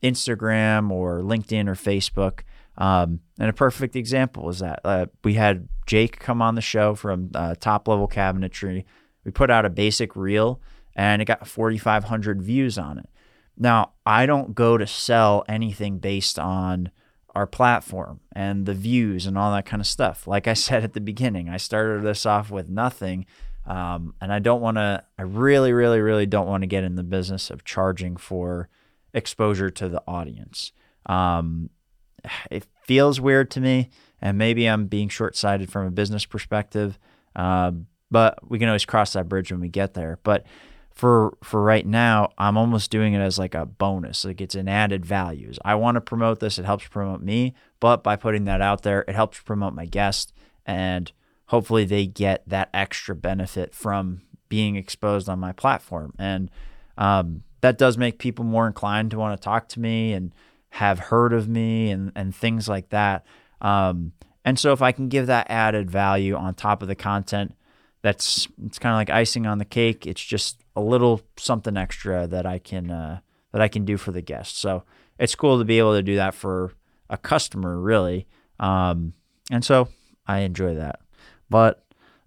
Instagram 0.02 0.90
or 0.90 1.20
LinkedIn 1.20 1.68
or 1.68 1.74
Facebook. 1.74 2.40
Um, 2.76 3.20
and 3.38 3.50
a 3.50 3.52
perfect 3.52 3.96
example 3.96 4.48
is 4.48 4.60
that 4.60 4.80
uh, 4.84 5.06
we 5.22 5.34
had 5.34 5.68
Jake 5.86 6.18
come 6.18 6.40
on 6.40 6.54
the 6.54 6.60
show 6.60 6.94
from 6.94 7.30
uh, 7.34 7.54
Top 7.56 7.88
Level 7.88 8.08
Cabinetry. 8.08 8.84
We 9.24 9.30
put 9.30 9.50
out 9.50 9.64
a 9.64 9.70
basic 9.70 10.14
reel 10.16 10.60
and 10.94 11.20
it 11.20 11.26
got 11.26 11.46
4,500 11.46 12.42
views 12.42 12.78
on 12.78 12.98
it. 12.98 13.08
Now, 13.56 13.92
I 14.04 14.26
don't 14.26 14.54
go 14.54 14.76
to 14.78 14.86
sell 14.86 15.44
anything 15.48 15.98
based 15.98 16.38
on 16.38 16.90
our 17.34 17.46
platform 17.46 18.20
and 18.32 18.66
the 18.66 18.74
views 18.74 19.26
and 19.26 19.36
all 19.36 19.52
that 19.52 19.66
kind 19.66 19.80
of 19.80 19.86
stuff. 19.86 20.26
Like 20.26 20.46
I 20.46 20.54
said 20.54 20.84
at 20.84 20.92
the 20.92 21.00
beginning, 21.00 21.48
I 21.48 21.56
started 21.56 22.02
this 22.02 22.26
off 22.26 22.50
with 22.50 22.68
nothing. 22.68 23.26
Um, 23.66 24.14
and 24.20 24.32
I 24.32 24.40
don't 24.40 24.60
want 24.60 24.76
to, 24.76 25.02
I 25.18 25.22
really, 25.22 25.72
really, 25.72 26.00
really 26.00 26.26
don't 26.26 26.46
want 26.46 26.62
to 26.62 26.66
get 26.66 26.84
in 26.84 26.96
the 26.96 27.02
business 27.02 27.50
of 27.50 27.64
charging 27.64 28.16
for 28.16 28.68
exposure 29.14 29.70
to 29.70 29.88
the 29.88 30.02
audience. 30.06 30.72
Um, 31.06 31.70
it 32.50 32.66
feels 32.82 33.20
weird 33.20 33.50
to 33.52 33.60
me, 33.60 33.90
and 34.20 34.36
maybe 34.36 34.66
I'm 34.66 34.86
being 34.86 35.08
short 35.08 35.36
sighted 35.36 35.70
from 35.70 35.86
a 35.86 35.90
business 35.90 36.26
perspective. 36.26 36.98
Uh, 37.34 37.72
but 38.14 38.38
we 38.48 38.60
can 38.60 38.68
always 38.68 38.84
cross 38.84 39.14
that 39.14 39.28
bridge 39.28 39.50
when 39.50 39.60
we 39.60 39.68
get 39.68 39.94
there. 39.94 40.20
But 40.22 40.46
for 40.92 41.36
for 41.42 41.60
right 41.60 41.84
now, 41.84 42.30
I'm 42.38 42.56
almost 42.56 42.92
doing 42.92 43.12
it 43.12 43.18
as 43.18 43.40
like 43.40 43.56
a 43.56 43.66
bonus. 43.66 44.24
Like 44.24 44.40
it's 44.40 44.54
an 44.54 44.68
added 44.68 45.04
values. 45.04 45.58
I 45.64 45.74
want 45.74 45.96
to 45.96 46.00
promote 46.00 46.38
this. 46.38 46.56
It 46.56 46.64
helps 46.64 46.86
promote 46.86 47.22
me, 47.22 47.54
but 47.80 48.04
by 48.04 48.14
putting 48.14 48.44
that 48.44 48.60
out 48.60 48.84
there, 48.84 49.04
it 49.08 49.16
helps 49.16 49.40
promote 49.40 49.74
my 49.74 49.84
guest, 49.84 50.32
and 50.64 51.10
hopefully 51.46 51.84
they 51.84 52.06
get 52.06 52.48
that 52.48 52.70
extra 52.72 53.16
benefit 53.16 53.74
from 53.74 54.22
being 54.48 54.76
exposed 54.76 55.28
on 55.28 55.40
my 55.40 55.50
platform. 55.50 56.14
And 56.16 56.52
um, 56.96 57.42
that 57.62 57.78
does 57.78 57.98
make 57.98 58.20
people 58.20 58.44
more 58.44 58.68
inclined 58.68 59.10
to 59.10 59.18
want 59.18 59.36
to 59.36 59.44
talk 59.44 59.66
to 59.70 59.80
me 59.80 60.12
and 60.12 60.32
have 60.70 61.00
heard 61.00 61.32
of 61.32 61.48
me 61.48 61.90
and 61.90 62.12
and 62.14 62.32
things 62.32 62.68
like 62.68 62.90
that. 62.90 63.26
Um, 63.60 64.12
and 64.44 64.56
so 64.56 64.70
if 64.70 64.82
I 64.82 64.92
can 64.92 65.08
give 65.08 65.26
that 65.26 65.50
added 65.50 65.90
value 65.90 66.36
on 66.36 66.54
top 66.54 66.80
of 66.80 66.86
the 66.86 66.94
content, 66.94 67.56
that's 68.04 68.46
it's 68.62 68.78
kind 68.78 68.92
of 68.92 68.98
like 68.98 69.08
icing 69.08 69.46
on 69.46 69.56
the 69.56 69.64
cake. 69.64 70.06
It's 70.06 70.22
just 70.22 70.62
a 70.76 70.80
little 70.82 71.22
something 71.38 71.74
extra 71.74 72.26
that 72.26 72.44
I 72.44 72.58
can 72.58 72.90
uh, 72.90 73.20
that 73.52 73.62
I 73.62 73.68
can 73.68 73.86
do 73.86 73.96
for 73.96 74.12
the 74.12 74.20
guest. 74.20 74.58
So 74.58 74.84
it's 75.18 75.34
cool 75.34 75.58
to 75.58 75.64
be 75.64 75.78
able 75.78 75.94
to 75.94 76.02
do 76.02 76.16
that 76.16 76.34
for 76.34 76.74
a 77.08 77.16
customer, 77.16 77.80
really. 77.80 78.26
Um, 78.60 79.14
and 79.50 79.64
so 79.64 79.88
I 80.26 80.40
enjoy 80.40 80.74
that. 80.74 81.00
But 81.48 81.82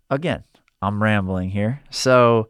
again, 0.09 0.45
I'm 0.81 1.03
rambling 1.03 1.51
here. 1.51 1.81
So 1.91 2.49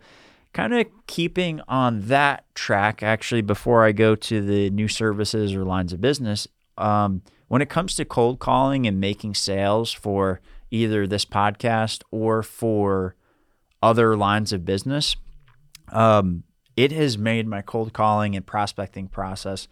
kind 0.53 0.73
of 0.73 0.85
keeping 1.07 1.59
on 1.67 2.07
that 2.07 2.45
track, 2.55 3.03
actually, 3.03 3.41
before 3.41 3.83
I 3.83 3.91
go 3.91 4.15
to 4.15 4.41
the 4.41 4.69
new 4.69 4.87
services 4.87 5.53
or 5.53 5.65
lines 5.65 5.91
of 5.91 5.99
business, 5.99 6.47
um, 6.77 7.23
when 7.49 7.61
it 7.61 7.69
comes 7.69 7.93
to 7.95 8.05
cold 8.05 8.39
calling 8.39 8.87
and 8.87 9.01
making 9.01 9.33
sales 9.33 9.91
for 9.91 10.39
either 10.71 11.07
this 11.07 11.25
podcast 11.25 12.03
or 12.11 12.43
for 12.43 13.15
other 13.81 14.15
lines 14.15 14.51
of 14.53 14.65
business, 14.65 15.15
um, 15.89 16.43
it 16.75 16.91
has 16.91 17.17
made 17.17 17.47
my 17.47 17.61
cold 17.61 17.93
calling 17.93 18.35
and 18.35 18.45
prospecting 18.45 19.07
process 19.07 19.67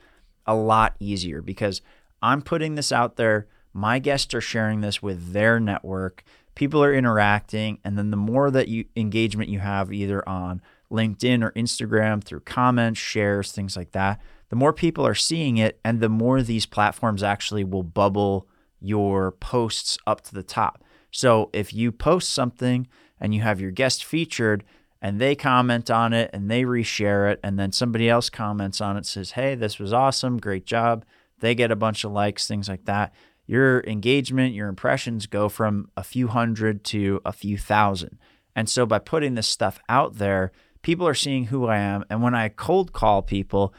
a 0.45 0.55
lot 0.55 0.95
easier 0.99 1.41
because 1.41 1.81
I'm 2.21 2.41
putting 2.41 2.75
this 2.75 2.91
out 2.91 3.15
there. 3.15 3.47
My 3.73 3.99
guests 3.99 4.33
are 4.33 4.41
sharing 4.41 4.81
this 4.81 5.01
with 5.01 5.33
their 5.33 5.59
network. 5.59 6.23
People 6.55 6.83
are 6.83 6.93
interacting, 6.93 7.79
and 7.83 7.97
then 7.97 8.11
the 8.11 8.17
more 8.17 8.49
that 8.49 8.69
you 8.69 8.85
engagement 8.95 9.49
you 9.49 9.59
have 9.59 9.91
either 9.91 10.27
on 10.27 10.61
LinkedIn 10.89 11.43
or 11.43 11.51
Instagram 11.51 12.23
through 12.23 12.39
comments, 12.41 12.99
shares, 12.99 13.51
things 13.51 13.75
like 13.75 13.91
that, 13.91 14.21
the 14.49 14.55
more 14.55 14.71
people 14.71 15.05
are 15.05 15.15
seeing 15.15 15.57
it, 15.57 15.79
and 15.83 15.99
the 15.99 16.09
more 16.09 16.41
these 16.41 16.65
platforms 16.65 17.23
actually 17.23 17.63
will 17.63 17.83
bubble 17.83 18.47
your 18.79 19.31
posts 19.31 19.97
up 20.05 20.21
to 20.21 20.33
the 20.33 20.43
top. 20.43 20.83
So 21.11 21.49
if 21.53 21.73
you 21.73 21.91
post 21.91 22.29
something 22.29 22.87
and 23.19 23.33
you 23.33 23.41
have 23.41 23.61
your 23.61 23.71
guest 23.71 24.03
featured, 24.03 24.63
and 25.05 25.21
they 25.21 25.35
comment 25.35 25.91
on 25.91 26.13
it 26.13 26.31
and 26.33 26.49
they 26.49 26.63
reshare 26.63 27.31
it 27.31 27.39
and 27.43 27.59
then 27.59 27.71
somebody 27.71 28.09
else 28.09 28.29
comments 28.29 28.81
on 28.81 28.97
it 28.97 29.05
says 29.05 29.31
hey 29.31 29.53
this 29.53 29.77
was 29.77 29.93
awesome 29.93 30.39
great 30.39 30.65
job. 30.65 31.05
They 31.41 31.53
get 31.53 31.69
a 31.69 31.75
bunch 31.75 32.03
of 32.03 32.11
likes 32.11 32.47
things 32.47 32.67
like 32.67 32.85
that. 32.85 33.13
Your 33.45 33.81
engagement 33.81 34.55
your 34.55 34.67
impressions 34.67 35.27
go 35.27 35.47
from 35.47 35.89
a 35.95 36.03
few 36.03 36.27
hundred 36.27 36.83
to 36.85 37.21
a 37.23 37.31
few 37.31 37.55
thousand. 37.55 38.17
And 38.55 38.67
so 38.67 38.87
by 38.87 38.97
putting 38.97 39.35
this 39.35 39.47
stuff 39.47 39.77
out 39.89 40.15
there 40.15 40.51
people 40.81 41.07
are 41.07 41.13
seeing 41.13 41.45
who 41.45 41.67
i 41.67 41.77
am. 41.77 42.03
And 42.09 42.23
when 42.23 42.33
i 42.33 42.49
cold 42.49 42.91
call 42.91 43.21
people 43.21 43.75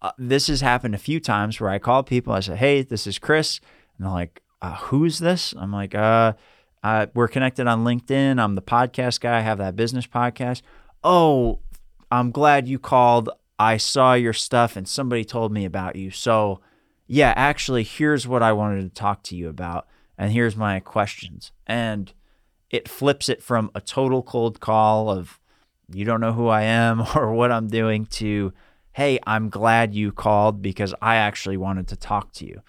uh, 0.00 0.12
this 0.16 0.46
has 0.46 0.60
happened 0.60 0.94
a 0.94 0.98
few 0.98 1.18
times 1.18 1.60
where 1.60 1.70
i 1.70 1.80
call 1.80 2.04
people 2.04 2.32
i 2.32 2.38
say 2.38 2.54
hey 2.54 2.82
this 2.82 3.04
is 3.04 3.18
chris 3.18 3.60
and 3.98 4.06
they're 4.06 4.12
like 4.12 4.42
uh, 4.62 4.76
who's 4.76 5.18
this 5.18 5.54
i'm 5.58 5.72
like 5.72 5.94
uh 5.94 6.32
uh, 6.82 7.06
we're 7.14 7.28
connected 7.28 7.66
on 7.66 7.84
LinkedIn. 7.84 8.40
I'm 8.40 8.54
the 8.54 8.62
podcast 8.62 9.20
guy. 9.20 9.38
I 9.38 9.40
have 9.40 9.58
that 9.58 9.76
business 9.76 10.06
podcast. 10.06 10.62
Oh, 11.02 11.60
I'm 12.10 12.30
glad 12.30 12.68
you 12.68 12.78
called. 12.78 13.30
I 13.58 13.76
saw 13.76 14.14
your 14.14 14.32
stuff 14.32 14.76
and 14.76 14.86
somebody 14.88 15.24
told 15.24 15.52
me 15.52 15.64
about 15.64 15.96
you. 15.96 16.10
So, 16.10 16.60
yeah, 17.06 17.34
actually, 17.36 17.82
here's 17.82 18.28
what 18.28 18.42
I 18.42 18.52
wanted 18.52 18.82
to 18.82 18.88
talk 18.88 19.22
to 19.24 19.36
you 19.36 19.48
about. 19.48 19.86
And 20.16 20.32
here's 20.32 20.56
my 20.56 20.80
questions. 20.80 21.52
And 21.66 22.12
it 22.70 22.88
flips 22.88 23.28
it 23.28 23.42
from 23.42 23.70
a 23.74 23.80
total 23.80 24.22
cold 24.22 24.60
call 24.60 25.10
of 25.10 25.40
you 25.90 26.04
don't 26.04 26.20
know 26.20 26.32
who 26.32 26.48
I 26.48 26.62
am 26.62 27.00
or 27.16 27.32
what 27.32 27.50
I'm 27.50 27.68
doing 27.68 28.06
to, 28.06 28.52
hey, 28.92 29.18
I'm 29.26 29.48
glad 29.48 29.94
you 29.94 30.12
called 30.12 30.62
because 30.62 30.94
I 31.02 31.16
actually 31.16 31.56
wanted 31.56 31.88
to 31.88 31.96
talk 31.96 32.32
to 32.34 32.46
you. 32.46 32.62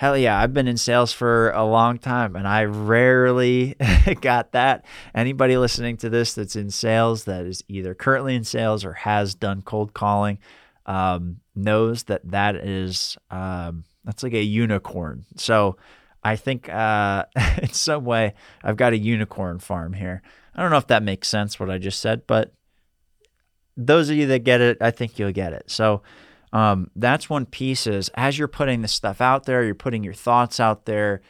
Hell 0.00 0.16
yeah, 0.16 0.40
I've 0.40 0.54
been 0.54 0.66
in 0.66 0.78
sales 0.78 1.12
for 1.12 1.50
a 1.50 1.62
long 1.62 1.98
time 1.98 2.34
and 2.34 2.48
I 2.48 2.64
rarely 2.64 3.76
got 4.22 4.52
that. 4.52 4.86
Anybody 5.14 5.58
listening 5.58 5.98
to 5.98 6.08
this 6.08 6.32
that's 6.32 6.56
in 6.56 6.70
sales 6.70 7.24
that 7.24 7.44
is 7.44 7.62
either 7.68 7.94
currently 7.94 8.34
in 8.34 8.44
sales 8.44 8.82
or 8.82 8.94
has 8.94 9.34
done 9.34 9.60
cold 9.60 9.92
calling 9.92 10.38
um, 10.86 11.40
knows 11.54 12.04
that 12.04 12.22
that 12.30 12.56
is, 12.56 13.18
um, 13.30 13.84
that's 14.02 14.22
like 14.22 14.32
a 14.32 14.42
unicorn. 14.42 15.26
So 15.36 15.76
I 16.24 16.34
think 16.34 16.70
uh, 16.70 17.26
in 17.60 17.74
some 17.74 18.06
way 18.06 18.32
I've 18.64 18.78
got 18.78 18.94
a 18.94 18.98
unicorn 18.98 19.58
farm 19.58 19.92
here. 19.92 20.22
I 20.54 20.62
don't 20.62 20.70
know 20.70 20.78
if 20.78 20.86
that 20.86 21.02
makes 21.02 21.28
sense 21.28 21.60
what 21.60 21.68
I 21.68 21.76
just 21.76 22.00
said, 22.00 22.26
but 22.26 22.54
those 23.76 24.08
of 24.08 24.16
you 24.16 24.24
that 24.28 24.44
get 24.44 24.62
it, 24.62 24.78
I 24.80 24.92
think 24.92 25.18
you'll 25.18 25.30
get 25.30 25.52
it. 25.52 25.70
So 25.70 26.00
um, 26.52 26.90
that's 26.96 27.30
one 27.30 27.46
piece 27.46 27.86
is 27.86 28.10
as 28.14 28.38
you're 28.38 28.48
putting 28.48 28.82
this 28.82 28.92
stuff 28.92 29.20
out 29.20 29.44
there, 29.44 29.64
you're 29.64 29.74
putting 29.74 30.02
your 30.02 30.14
thoughts 30.14 30.58
out 30.58 30.84
there, 30.86 31.22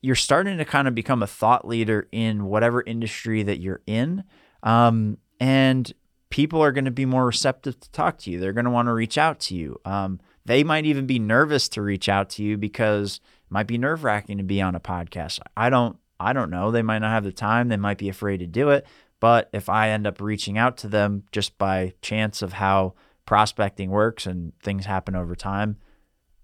you're 0.00 0.16
starting 0.16 0.58
to 0.58 0.64
kind 0.64 0.88
of 0.88 0.94
become 0.94 1.22
a 1.22 1.26
thought 1.26 1.66
leader 1.66 2.08
in 2.12 2.46
whatever 2.46 2.82
industry 2.82 3.42
that 3.42 3.60
you're 3.60 3.82
in. 3.86 4.24
Um, 4.62 5.18
and 5.40 5.92
people 6.30 6.62
are 6.62 6.72
going 6.72 6.84
to 6.84 6.90
be 6.90 7.06
more 7.06 7.26
receptive 7.26 7.78
to 7.80 7.90
talk 7.90 8.18
to 8.18 8.30
you. 8.30 8.38
They're 8.38 8.52
going 8.52 8.64
to 8.64 8.70
want 8.70 8.86
to 8.86 8.92
reach 8.92 9.18
out 9.18 9.40
to 9.40 9.54
you. 9.54 9.80
Um, 9.84 10.20
they 10.44 10.64
might 10.64 10.86
even 10.86 11.06
be 11.06 11.18
nervous 11.18 11.68
to 11.70 11.82
reach 11.82 12.08
out 12.08 12.30
to 12.30 12.42
you 12.42 12.56
because 12.56 13.16
it 13.16 13.52
might 13.52 13.66
be 13.66 13.78
nerve 13.78 14.04
wracking 14.04 14.38
to 14.38 14.44
be 14.44 14.60
on 14.60 14.74
a 14.74 14.80
podcast. 14.80 15.40
I 15.56 15.70
don't, 15.70 15.96
I 16.18 16.32
don't 16.32 16.50
know. 16.50 16.70
They 16.70 16.82
might 16.82 16.98
not 17.00 17.10
have 17.10 17.24
the 17.24 17.32
time. 17.32 17.68
They 17.68 17.76
might 17.76 17.98
be 17.98 18.08
afraid 18.08 18.38
to 18.38 18.46
do 18.46 18.70
it. 18.70 18.86
But 19.20 19.48
if 19.52 19.68
I 19.68 19.90
end 19.90 20.06
up 20.06 20.20
reaching 20.20 20.58
out 20.58 20.76
to 20.78 20.88
them 20.88 21.24
just 21.32 21.58
by 21.58 21.94
chance 22.02 22.40
of 22.40 22.54
how 22.54 22.94
prospecting 23.28 23.90
works 23.90 24.24
and 24.24 24.58
things 24.62 24.86
happen 24.86 25.14
over 25.14 25.36
time, 25.36 25.76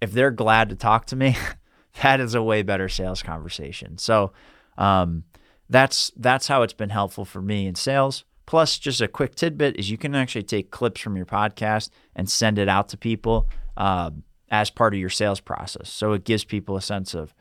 if 0.02 0.12
they're 0.12 0.30
glad 0.30 0.68
to 0.68 0.76
talk 0.76 1.06
to 1.06 1.16
me, 1.16 1.34
that 2.02 2.20
is 2.20 2.34
a 2.34 2.42
way 2.42 2.60
better 2.60 2.90
sales 2.90 3.22
conversation. 3.22 3.96
So 3.96 4.34
um, 4.76 5.24
that's 5.70 6.12
that's 6.14 6.46
how 6.46 6.60
it's 6.60 6.74
been 6.74 6.90
helpful 6.90 7.24
for 7.24 7.40
me 7.40 7.66
in 7.66 7.74
sales. 7.74 8.26
Plus, 8.44 8.78
just 8.78 9.00
a 9.00 9.08
quick 9.08 9.34
tidbit 9.34 9.78
is 9.78 9.90
you 9.90 9.96
can 9.96 10.14
actually 10.14 10.42
take 10.42 10.70
clips 10.70 11.00
from 11.00 11.16
your 11.16 11.24
podcast 11.24 11.88
and 12.14 12.28
send 12.28 12.58
it 12.58 12.68
out 12.68 12.90
to 12.90 12.98
people 12.98 13.48
uh, 13.78 14.10
as 14.50 14.68
part 14.68 14.92
of 14.92 15.00
your 15.00 15.08
sales 15.08 15.40
process. 15.40 15.88
So 15.88 16.12
it 16.12 16.24
gives 16.24 16.44
people 16.44 16.76
a 16.76 16.82
sense 16.82 17.14
of 17.14 17.34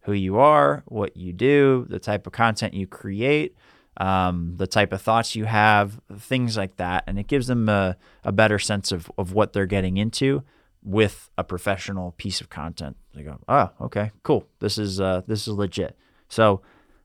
who 0.00 0.12
you 0.12 0.36
are, 0.36 0.82
what 0.84 1.16
you 1.16 1.32
do, 1.32 1.86
the 1.88 1.98
type 1.98 2.26
of 2.26 2.34
content 2.34 2.74
you 2.74 2.86
create, 2.86 3.56
um, 3.96 4.54
the 4.56 4.66
type 4.66 4.92
of 4.92 5.02
thoughts 5.02 5.36
you 5.36 5.44
have, 5.44 6.00
things 6.18 6.56
like 6.56 6.76
that. 6.76 7.04
And 7.06 7.18
it 7.18 7.26
gives 7.26 7.46
them 7.46 7.68
a, 7.68 7.96
a 8.24 8.32
better 8.32 8.58
sense 8.58 8.92
of, 8.92 9.10
of 9.18 9.32
what 9.32 9.52
they're 9.52 9.66
getting 9.66 9.96
into 9.96 10.42
with 10.82 11.30
a 11.36 11.44
professional 11.44 12.12
piece 12.12 12.40
of 12.40 12.48
content. 12.48 12.96
They 13.14 13.22
go, 13.22 13.38
oh, 13.48 13.70
okay, 13.80 14.12
cool. 14.22 14.46
This 14.60 14.78
is 14.78 15.00
uh, 15.00 15.22
this 15.26 15.46
is 15.46 15.54
legit. 15.54 15.98
So 16.28 16.62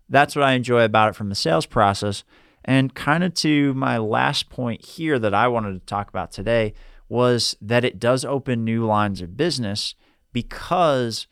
that's 0.07 0.35
what 0.35 0.45
I 0.45 0.53
enjoy 0.53 0.83
about 0.83 1.09
it 1.09 1.15
from 1.15 1.29
the 1.29 1.35
sales 1.35 1.65
process. 1.65 2.23
And 2.63 2.93
kind 2.95 3.23
of 3.23 3.33
to 3.35 3.73
my 3.73 3.97
last 3.97 4.49
point 4.49 4.83
here 4.83 5.19
that 5.19 5.33
I 5.33 5.47
wanted 5.47 5.73
to 5.73 5.85
talk 5.85 6.09
about 6.09 6.31
today 6.31 6.73
was 7.09 7.55
that 7.61 7.85
it 7.85 7.99
does 7.99 8.25
open 8.25 8.63
new 8.63 8.85
lines 8.85 9.21
of 9.21 9.37
business 9.37 9.93
because 10.33 11.27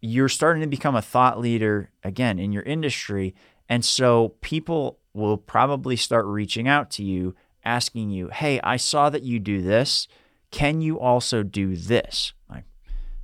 you're 0.00 0.28
starting 0.28 0.62
to 0.62 0.68
become 0.68 0.96
a 0.96 1.02
thought 1.02 1.38
leader 1.38 1.90
again 2.02 2.38
in 2.38 2.52
your 2.52 2.62
industry 2.62 3.34
and 3.68 3.84
so 3.84 4.34
people 4.40 4.98
will 5.12 5.36
probably 5.36 5.96
start 5.96 6.26
reaching 6.26 6.68
out 6.68 6.90
to 6.92 7.04
you, 7.04 7.34
asking 7.64 8.10
you, 8.10 8.28
Hey, 8.28 8.60
I 8.62 8.76
saw 8.76 9.10
that 9.10 9.22
you 9.22 9.38
do 9.38 9.62
this. 9.62 10.06
Can 10.50 10.80
you 10.80 11.00
also 11.00 11.42
do 11.42 11.74
this? 11.74 12.32
Like, 12.48 12.64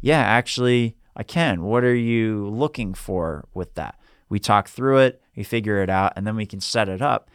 yeah, 0.00 0.20
actually, 0.20 0.96
I 1.14 1.22
can. 1.22 1.62
What 1.62 1.84
are 1.84 1.94
you 1.94 2.48
looking 2.48 2.94
for 2.94 3.46
with 3.54 3.74
that? 3.74 3.98
We 4.28 4.38
talk 4.38 4.68
through 4.68 4.98
it, 4.98 5.22
we 5.36 5.44
figure 5.44 5.82
it 5.82 5.90
out, 5.90 6.14
and 6.16 6.26
then 6.26 6.36
we 6.36 6.46
can 6.46 6.60
set 6.60 6.88
it 6.88 7.02
up. 7.02 7.30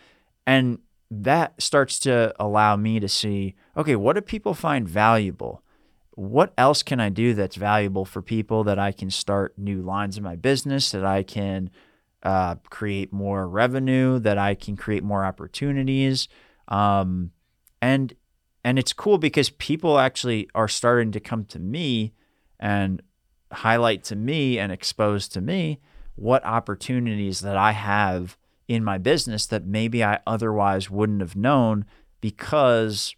And 0.45 0.79
that 1.09 1.61
starts 1.61 1.99
to 1.99 2.33
allow 2.39 2.75
me 2.75 2.99
to 2.99 3.07
see 3.07 3.55
okay, 3.77 3.95
what 3.95 4.13
do 4.13 4.21
people 4.21 4.53
find 4.53 4.89
valuable? 4.89 5.63
What 6.11 6.51
else 6.57 6.81
can 6.81 6.99
I 6.99 7.09
do 7.09 7.35
that's 7.35 7.55
valuable 7.55 8.03
for 8.03 8.23
people 8.23 8.63
that 8.63 8.79
I 8.79 8.91
can 8.91 9.11
start 9.11 9.53
new 9.57 9.83
lines 9.83 10.17
in 10.17 10.23
my 10.23 10.35
business, 10.35 10.89
that 10.91 11.05
I 11.05 11.21
can 11.21 11.69
uh, 12.23 12.55
create 12.69 13.13
more 13.13 13.47
revenue, 13.47 14.19
that 14.19 14.37
I 14.37 14.55
can 14.55 14.75
create 14.75 15.03
more 15.03 15.25
opportunities. 15.25 16.27
Um, 16.67 17.31
and 17.81 18.13
and 18.63 18.77
it's 18.77 18.91
cool 18.91 19.17
because 19.17 19.49
people 19.49 19.97
actually 19.97 20.49
are 20.53 20.67
starting 20.67 21.11
to 21.13 21.19
come 21.19 21.45
to 21.45 21.59
me 21.59 22.13
and 22.59 23.01
highlight 23.51 24.03
to 24.05 24.15
me 24.15 24.59
and 24.59 24.71
expose 24.71 25.27
to 25.29 25.41
me 25.41 25.79
what 26.15 26.43
opportunities 26.43 27.39
that 27.41 27.55
I 27.55 27.71
have 27.71 28.37
in 28.67 28.83
my 28.83 28.97
business 28.97 29.45
that 29.45 29.65
maybe 29.65 30.03
I 30.03 30.19
otherwise 30.27 30.89
wouldn't 30.89 31.21
have 31.21 31.35
known 31.35 31.85
because 32.19 33.15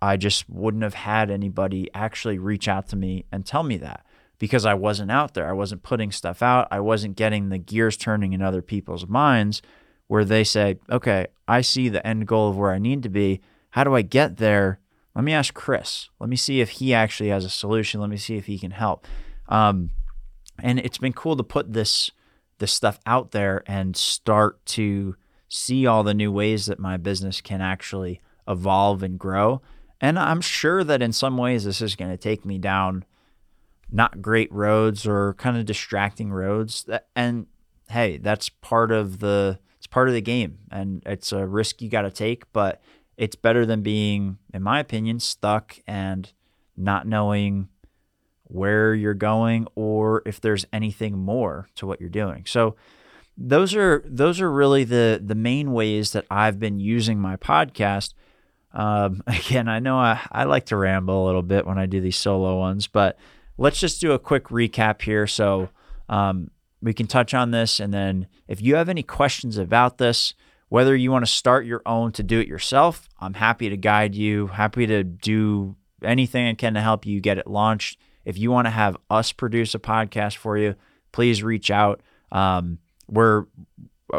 I 0.00 0.16
just 0.16 0.48
wouldn't 0.48 0.82
have 0.82 0.94
had 0.94 1.30
anybody 1.30 1.88
actually 1.94 2.38
reach 2.38 2.66
out 2.66 2.88
to 2.88 2.96
me 2.96 3.26
and 3.30 3.44
tell 3.44 3.62
me 3.62 3.76
that 3.78 4.04
because 4.38 4.64
I 4.64 4.74
wasn't 4.74 5.10
out 5.10 5.34
there. 5.34 5.48
I 5.48 5.52
wasn't 5.52 5.82
putting 5.82 6.12
stuff 6.12 6.42
out. 6.42 6.68
I 6.70 6.80
wasn't 6.80 7.16
getting 7.16 7.48
the 7.48 7.58
gears 7.58 7.96
turning 7.96 8.32
in 8.32 8.42
other 8.42 8.62
people's 8.62 9.06
minds 9.06 9.62
where 10.06 10.24
they 10.24 10.44
say, 10.44 10.78
okay, 10.90 11.26
I 11.46 11.60
see 11.60 11.88
the 11.88 12.06
end 12.06 12.26
goal 12.26 12.48
of 12.48 12.56
where 12.56 12.72
I 12.72 12.78
need 12.78 13.02
to 13.02 13.08
be. 13.08 13.40
How 13.70 13.84
do 13.84 13.94
I 13.94 14.02
get 14.02 14.38
there? 14.38 14.80
Let 15.14 15.24
me 15.24 15.32
ask 15.32 15.52
Chris. 15.54 16.08
Let 16.18 16.30
me 16.30 16.36
see 16.36 16.60
if 16.60 16.70
he 16.70 16.94
actually 16.94 17.30
has 17.30 17.44
a 17.44 17.50
solution. 17.50 18.00
Let 18.00 18.10
me 18.10 18.16
see 18.16 18.36
if 18.36 18.46
he 18.46 18.58
can 18.58 18.70
help. 18.70 19.06
Um, 19.48 19.90
and 20.58 20.78
it's 20.78 20.98
been 20.98 21.12
cool 21.12 21.36
to 21.36 21.44
put 21.44 21.72
this 21.72 22.10
this 22.58 22.72
stuff 22.72 22.98
out 23.06 23.30
there 23.30 23.62
and 23.66 23.96
start 23.96 24.64
to 24.66 25.14
see 25.48 25.86
all 25.86 26.02
the 26.02 26.14
new 26.14 26.32
ways 26.32 26.66
that 26.66 26.80
my 26.80 26.96
business 26.96 27.40
can 27.40 27.60
actually 27.60 28.20
evolve 28.48 29.02
and 29.02 29.18
grow. 29.18 29.62
And 30.00 30.18
I'm 30.18 30.40
sure 30.40 30.82
that 30.82 31.00
in 31.00 31.12
some 31.12 31.36
ways 31.36 31.64
this 31.64 31.80
is 31.80 31.94
going 31.94 32.10
to 32.10 32.16
take 32.16 32.44
me 32.44 32.58
down 32.58 33.04
not 33.90 34.22
great 34.22 34.52
roads 34.52 35.06
or 35.06 35.34
kind 35.34 35.56
of 35.56 35.66
distracting 35.66 36.30
roads. 36.30 36.86
And 37.16 37.46
hey, 37.88 38.18
that's 38.18 38.48
part 38.48 38.92
of 38.92 39.20
the 39.20 39.58
it's 39.76 39.86
part 39.86 40.08
of 40.08 40.14
the 40.14 40.20
game, 40.20 40.58
and 40.70 41.02
it's 41.06 41.32
a 41.32 41.46
risk 41.46 41.80
you 41.80 41.88
got 41.88 42.02
to 42.02 42.10
take. 42.10 42.52
But 42.52 42.82
it's 43.16 43.36
better 43.36 43.64
than 43.64 43.82
being, 43.82 44.38
in 44.52 44.62
my 44.62 44.80
opinion, 44.80 45.20
stuck 45.20 45.78
and 45.86 46.32
not 46.76 47.06
knowing 47.06 47.68
where 48.44 48.94
you're 48.94 49.14
going 49.14 49.66
or 49.74 50.22
if 50.24 50.40
there's 50.40 50.64
anything 50.72 51.18
more 51.18 51.68
to 51.74 51.86
what 51.86 52.00
you're 52.00 52.08
doing. 52.08 52.44
So 52.46 52.76
those 53.36 53.74
are 53.74 54.02
those 54.06 54.40
are 54.40 54.50
really 54.50 54.84
the 54.84 55.20
the 55.24 55.34
main 55.34 55.72
ways 55.72 56.12
that 56.12 56.26
I've 56.30 56.58
been 56.58 56.80
using 56.80 57.20
my 57.20 57.36
podcast. 57.36 58.14
Um, 58.72 59.22
again, 59.26 59.68
I 59.68 59.78
know 59.78 59.98
I, 59.98 60.20
I 60.32 60.44
like 60.44 60.66
to 60.66 60.76
ramble 60.76 61.24
a 61.24 61.26
little 61.26 61.42
bit 61.42 61.66
when 61.66 61.78
I 61.78 61.86
do 61.86 62.00
these 62.00 62.16
solo 62.16 62.58
ones, 62.58 62.86
but 62.86 63.18
let's 63.58 63.78
just 63.78 64.00
do 64.00 64.12
a 64.12 64.18
quick 64.18 64.44
recap 64.44 65.02
here. 65.02 65.26
So 65.26 65.68
um, 66.08 66.50
we 66.80 66.94
can 66.94 67.06
touch 67.06 67.34
on 67.34 67.50
this. 67.50 67.80
And 67.80 67.92
then 67.92 68.28
if 68.46 68.62
you 68.62 68.76
have 68.76 68.88
any 68.88 69.02
questions 69.02 69.58
about 69.58 69.98
this, 69.98 70.32
whether 70.68 70.94
you 70.94 71.10
want 71.10 71.26
to 71.26 71.30
start 71.30 71.66
your 71.66 71.82
own 71.84 72.12
to 72.12 72.22
do 72.22 72.40
it 72.40 72.46
yourself, 72.46 73.08
I'm 73.20 73.34
happy 73.34 73.68
to 73.68 73.76
guide 73.76 74.14
you, 74.14 74.46
happy 74.46 74.86
to 74.86 75.02
do 75.02 75.76
anything 76.02 76.46
I 76.46 76.54
can 76.54 76.74
to 76.74 76.80
help 76.80 77.04
you 77.04 77.20
get 77.20 77.38
it 77.38 77.46
launched. 77.46 77.98
If 78.24 78.38
you 78.38 78.50
want 78.50 78.66
to 78.66 78.70
have 78.70 78.96
us 79.10 79.32
produce 79.32 79.74
a 79.74 79.78
podcast 79.78 80.36
for 80.36 80.56
you, 80.56 80.74
please 81.12 81.42
reach 81.42 81.70
out. 81.70 82.02
Um, 82.30 82.78
we're 83.08 83.46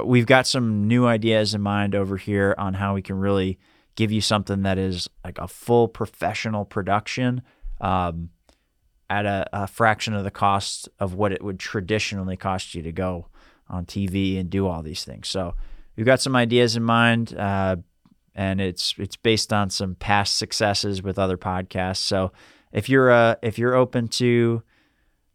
we've 0.03 0.25
got 0.25 0.47
some 0.47 0.87
new 0.87 1.05
ideas 1.05 1.53
in 1.53 1.61
mind 1.61 1.95
over 1.95 2.17
here 2.17 2.55
on 2.57 2.73
how 2.75 2.95
we 2.95 3.01
can 3.01 3.17
really 3.17 3.59
give 3.95 4.11
you 4.11 4.21
something 4.21 4.63
that 4.63 4.77
is 4.77 5.07
like 5.23 5.37
a 5.37 5.47
full 5.47 5.87
professional 5.87 6.65
production. 6.65 7.41
Um, 7.81 8.29
at 9.09 9.25
a, 9.25 9.49
a, 9.51 9.67
fraction 9.67 10.13
of 10.13 10.23
the 10.23 10.31
cost 10.31 10.87
of 10.99 11.13
what 11.13 11.31
it 11.31 11.43
would 11.43 11.59
traditionally 11.59 12.37
cost 12.37 12.75
you 12.75 12.81
to 12.83 12.91
go 12.91 13.27
on 13.67 13.85
TV 13.85 14.39
and 14.39 14.49
do 14.49 14.67
all 14.67 14.81
these 14.81 15.03
things. 15.03 15.27
So 15.27 15.55
we've 15.95 16.05
got 16.05 16.21
some 16.21 16.35
ideas 16.35 16.75
in 16.75 16.83
mind, 16.83 17.35
uh, 17.35 17.77
and 18.35 18.61
it's 18.61 18.93
it's 18.97 19.15
based 19.15 19.51
on 19.51 19.69
some 19.69 19.95
past 19.95 20.37
successes 20.37 21.01
with 21.01 21.17
other 21.19 21.37
podcasts. 21.37 21.97
So 21.97 22.31
if 22.71 22.87
you're 22.87 23.11
uh, 23.11 23.35
if 23.41 23.57
you're 23.57 23.75
open 23.75 24.07
to 24.09 24.63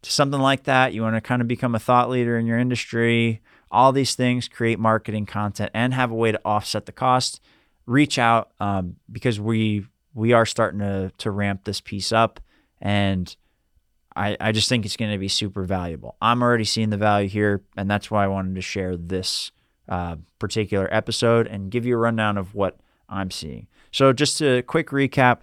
to 0.01 0.11
something 0.11 0.39
like 0.39 0.63
that, 0.63 0.93
you 0.93 1.01
want 1.01 1.15
to 1.15 1.21
kind 1.21 1.41
of 1.41 1.47
become 1.47 1.75
a 1.75 1.79
thought 1.79 2.09
leader 2.09 2.37
in 2.37 2.45
your 2.45 2.57
industry, 2.57 3.41
all 3.69 3.91
these 3.91 4.15
things, 4.15 4.47
create 4.47 4.79
marketing 4.79 5.25
content, 5.25 5.71
and 5.73 5.93
have 5.93 6.11
a 6.11 6.15
way 6.15 6.31
to 6.31 6.41
offset 6.45 6.85
the 6.85 6.91
cost. 6.91 7.41
Reach 7.85 8.17
out 8.17 8.51
um, 8.59 8.95
because 9.11 9.39
we 9.39 9.85
we 10.13 10.31
are 10.33 10.45
starting 10.45 10.79
to 10.79 11.11
to 11.17 11.29
ramp 11.29 11.65
this 11.65 11.81
piece 11.81 12.11
up 12.11 12.39
and 12.81 13.35
I, 14.15 14.37
I 14.39 14.51
just 14.51 14.69
think 14.69 14.85
it's 14.85 14.97
going 14.97 15.11
to 15.11 15.17
be 15.17 15.27
super 15.27 15.63
valuable. 15.63 16.15
I'm 16.21 16.41
already 16.41 16.63
seeing 16.63 16.89
the 16.89 16.97
value 16.97 17.27
here, 17.27 17.61
and 17.75 17.89
that's 17.89 18.09
why 18.09 18.23
I 18.23 18.27
wanted 18.27 18.55
to 18.55 18.61
share 18.61 18.95
this 18.95 19.51
uh, 19.89 20.15
particular 20.39 20.87
episode 20.91 21.47
and 21.47 21.69
give 21.69 21.85
you 21.85 21.95
a 21.95 21.99
rundown 21.99 22.37
of 22.37 22.55
what 22.55 22.79
I'm 23.09 23.29
seeing. 23.31 23.67
So, 23.91 24.13
just 24.13 24.41
a 24.41 24.61
quick 24.61 24.89
recap 24.89 25.41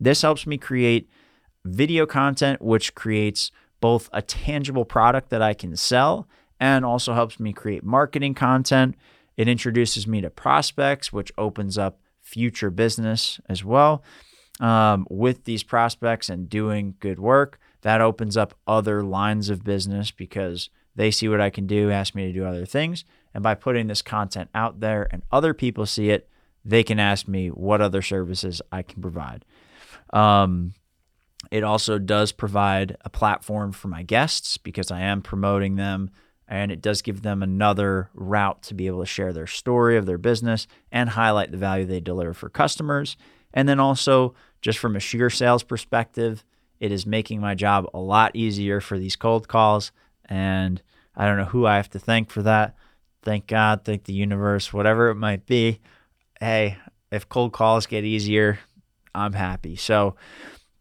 this 0.00 0.22
helps 0.22 0.46
me 0.46 0.58
create 0.58 1.08
video 1.64 2.06
content, 2.06 2.60
which 2.60 2.94
creates 2.94 3.50
both 3.80 4.08
a 4.12 4.22
tangible 4.22 4.84
product 4.84 5.30
that 5.30 5.42
I 5.42 5.54
can 5.54 5.76
sell 5.76 6.28
and 6.60 6.84
also 6.84 7.14
helps 7.14 7.38
me 7.38 7.52
create 7.52 7.84
marketing 7.84 8.34
content. 8.34 8.96
It 9.36 9.48
introduces 9.48 10.06
me 10.06 10.20
to 10.20 10.30
prospects, 10.30 11.12
which 11.12 11.32
opens 11.36 11.76
up 11.78 12.00
future 12.20 12.70
business 12.70 13.40
as 13.48 13.64
well. 13.64 14.02
Um, 14.60 15.06
with 15.10 15.44
these 15.44 15.64
prospects 15.64 16.28
and 16.28 16.48
doing 16.48 16.94
good 17.00 17.18
work, 17.18 17.58
that 17.84 18.00
opens 18.00 18.34
up 18.34 18.54
other 18.66 19.02
lines 19.02 19.50
of 19.50 19.62
business 19.62 20.10
because 20.10 20.70
they 20.96 21.10
see 21.10 21.28
what 21.28 21.40
I 21.40 21.50
can 21.50 21.66
do, 21.66 21.90
ask 21.90 22.14
me 22.14 22.26
to 22.26 22.32
do 22.32 22.46
other 22.46 22.64
things. 22.64 23.04
And 23.34 23.42
by 23.42 23.54
putting 23.54 23.88
this 23.88 24.00
content 24.00 24.48
out 24.54 24.80
there 24.80 25.06
and 25.10 25.22
other 25.30 25.52
people 25.52 25.84
see 25.84 26.08
it, 26.08 26.26
they 26.64 26.82
can 26.82 26.98
ask 26.98 27.28
me 27.28 27.48
what 27.48 27.82
other 27.82 28.00
services 28.00 28.62
I 28.72 28.80
can 28.80 29.02
provide. 29.02 29.44
Um, 30.14 30.72
it 31.50 31.62
also 31.62 31.98
does 31.98 32.32
provide 32.32 32.96
a 33.04 33.10
platform 33.10 33.72
for 33.72 33.88
my 33.88 34.02
guests 34.02 34.56
because 34.56 34.90
I 34.90 35.00
am 35.00 35.20
promoting 35.20 35.76
them 35.76 36.10
and 36.48 36.72
it 36.72 36.80
does 36.80 37.02
give 37.02 37.20
them 37.20 37.42
another 37.42 38.08
route 38.14 38.62
to 38.62 38.74
be 38.74 38.86
able 38.86 39.00
to 39.00 39.06
share 39.06 39.34
their 39.34 39.46
story 39.46 39.98
of 39.98 40.06
their 40.06 40.16
business 40.16 40.66
and 40.90 41.10
highlight 41.10 41.50
the 41.50 41.58
value 41.58 41.84
they 41.84 42.00
deliver 42.00 42.32
for 42.32 42.48
customers. 42.48 43.18
And 43.52 43.68
then 43.68 43.78
also, 43.78 44.34
just 44.62 44.78
from 44.78 44.96
a 44.96 45.00
sheer 45.00 45.28
sales 45.28 45.62
perspective, 45.62 46.44
it 46.84 46.92
is 46.92 47.06
making 47.06 47.40
my 47.40 47.54
job 47.54 47.86
a 47.94 47.98
lot 47.98 48.36
easier 48.36 48.78
for 48.78 48.98
these 48.98 49.16
cold 49.16 49.48
calls. 49.48 49.90
And 50.26 50.82
I 51.16 51.24
don't 51.24 51.38
know 51.38 51.46
who 51.46 51.64
I 51.64 51.76
have 51.76 51.88
to 51.90 51.98
thank 51.98 52.30
for 52.30 52.42
that. 52.42 52.76
Thank 53.22 53.46
God, 53.46 53.86
thank 53.86 54.04
the 54.04 54.12
universe, 54.12 54.70
whatever 54.70 55.08
it 55.08 55.14
might 55.14 55.46
be. 55.46 55.80
Hey, 56.38 56.76
if 57.10 57.26
cold 57.26 57.54
calls 57.54 57.86
get 57.86 58.04
easier, 58.04 58.58
I'm 59.14 59.32
happy. 59.32 59.76
So, 59.76 60.16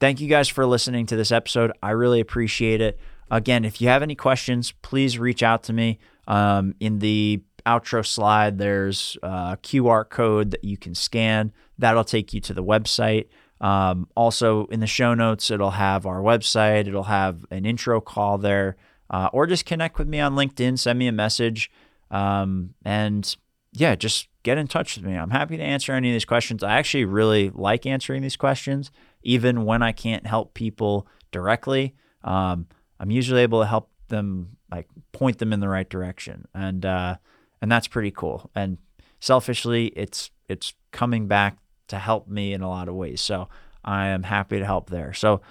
thank 0.01 0.19
you 0.19 0.27
guys 0.27 0.49
for 0.49 0.65
listening 0.65 1.05
to 1.05 1.15
this 1.15 1.31
episode. 1.31 1.71
I 1.81 1.91
really 1.91 2.19
appreciate 2.19 2.81
it. 2.81 2.99
Again, 3.31 3.63
if 3.63 3.79
you 3.79 3.87
have 3.87 4.03
any 4.03 4.15
questions, 4.15 4.73
please 4.81 5.17
reach 5.17 5.41
out 5.41 5.63
to 5.63 5.73
me. 5.73 5.99
Um, 6.27 6.75
in 6.81 6.99
the 6.99 7.41
outro 7.65 8.05
slide, 8.05 8.57
there's 8.57 9.17
a 9.23 9.57
QR 9.63 10.09
code 10.09 10.51
that 10.51 10.65
you 10.65 10.75
can 10.75 10.95
scan. 10.95 11.53
That'll 11.77 12.03
take 12.03 12.33
you 12.33 12.41
to 12.41 12.53
the 12.53 12.63
website. 12.63 13.27
Um, 13.61 14.07
also, 14.15 14.65
in 14.65 14.79
the 14.79 14.87
show 14.87 15.13
notes, 15.13 15.49
it'll 15.49 15.71
have 15.71 16.05
our 16.05 16.21
website, 16.21 16.87
it'll 16.87 17.03
have 17.03 17.45
an 17.49 17.65
intro 17.65 18.01
call 18.01 18.37
there, 18.37 18.75
uh, 19.09 19.29
or 19.31 19.47
just 19.47 19.65
connect 19.65 19.97
with 19.97 20.07
me 20.07 20.19
on 20.19 20.35
LinkedIn, 20.35 20.77
send 20.77 20.99
me 20.99 21.07
a 21.07 21.11
message. 21.11 21.71
Um, 22.11 22.73
and 22.83 23.35
yeah, 23.71 23.95
just 23.95 24.27
get 24.43 24.57
in 24.57 24.67
touch 24.67 24.97
with 24.97 25.05
me. 25.05 25.15
I'm 25.15 25.31
happy 25.31 25.57
to 25.57 25.63
answer 25.63 25.93
any 25.93 26.09
of 26.09 26.13
these 26.13 26.25
questions. 26.25 26.63
I 26.63 26.73
actually 26.73 27.05
really 27.05 27.49
like 27.49 27.85
answering 27.85 28.21
these 28.21 28.35
questions, 28.35 28.91
even 29.23 29.65
when 29.65 29.81
I 29.81 29.91
can't 29.91 30.27
help 30.27 30.53
people 30.53 31.07
directly. 31.31 31.95
Um, 32.23 32.67
I'm 32.99 33.11
usually 33.11 33.41
able 33.41 33.61
to 33.61 33.67
help 33.67 33.89
them 34.09 34.57
like 34.71 34.87
point 35.11 35.39
them 35.39 35.53
in 35.53 35.59
the 35.59 35.69
right 35.69 35.89
direction, 35.89 36.47
and 36.53 36.85
uh, 36.85 37.17
and 37.61 37.71
that's 37.71 37.87
pretty 37.87 38.11
cool. 38.11 38.49
And 38.55 38.77
selfishly, 39.19 39.87
it's 39.95 40.31
it's 40.47 40.73
coming 40.91 41.27
back 41.27 41.57
to 41.87 41.97
help 41.97 42.27
me 42.27 42.53
in 42.53 42.61
a 42.61 42.69
lot 42.69 42.87
of 42.87 42.95
ways. 42.95 43.21
So 43.21 43.49
I 43.83 44.07
am 44.07 44.23
happy 44.23 44.59
to 44.59 44.65
help 44.65 44.89
there. 44.89 45.13
So 45.13 45.41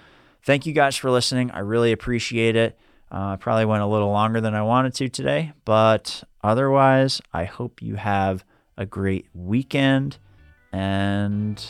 thank 0.43 0.67
you 0.67 0.73
guys 0.73 0.97
for 0.97 1.11
listening. 1.11 1.51
I 1.51 1.61
really 1.61 1.93
appreciate 1.93 2.57
it. 2.57 2.79
Uh, 3.11 3.37
probably 3.37 3.67
went 3.67 3.83
a 3.83 3.87
little 3.87 4.11
longer 4.11 4.41
than 4.41 4.55
I 4.55 4.63
wanted 4.63 4.95
to 4.95 5.09
today, 5.09 5.53
but 5.67 6.25
otherwise, 6.43 7.21
I 7.33 7.45
hope 7.45 7.83
you 7.83 7.97
have 7.97 8.43
a 8.79 8.87
great 8.87 9.27
weekend. 9.35 10.17
And 10.73 11.63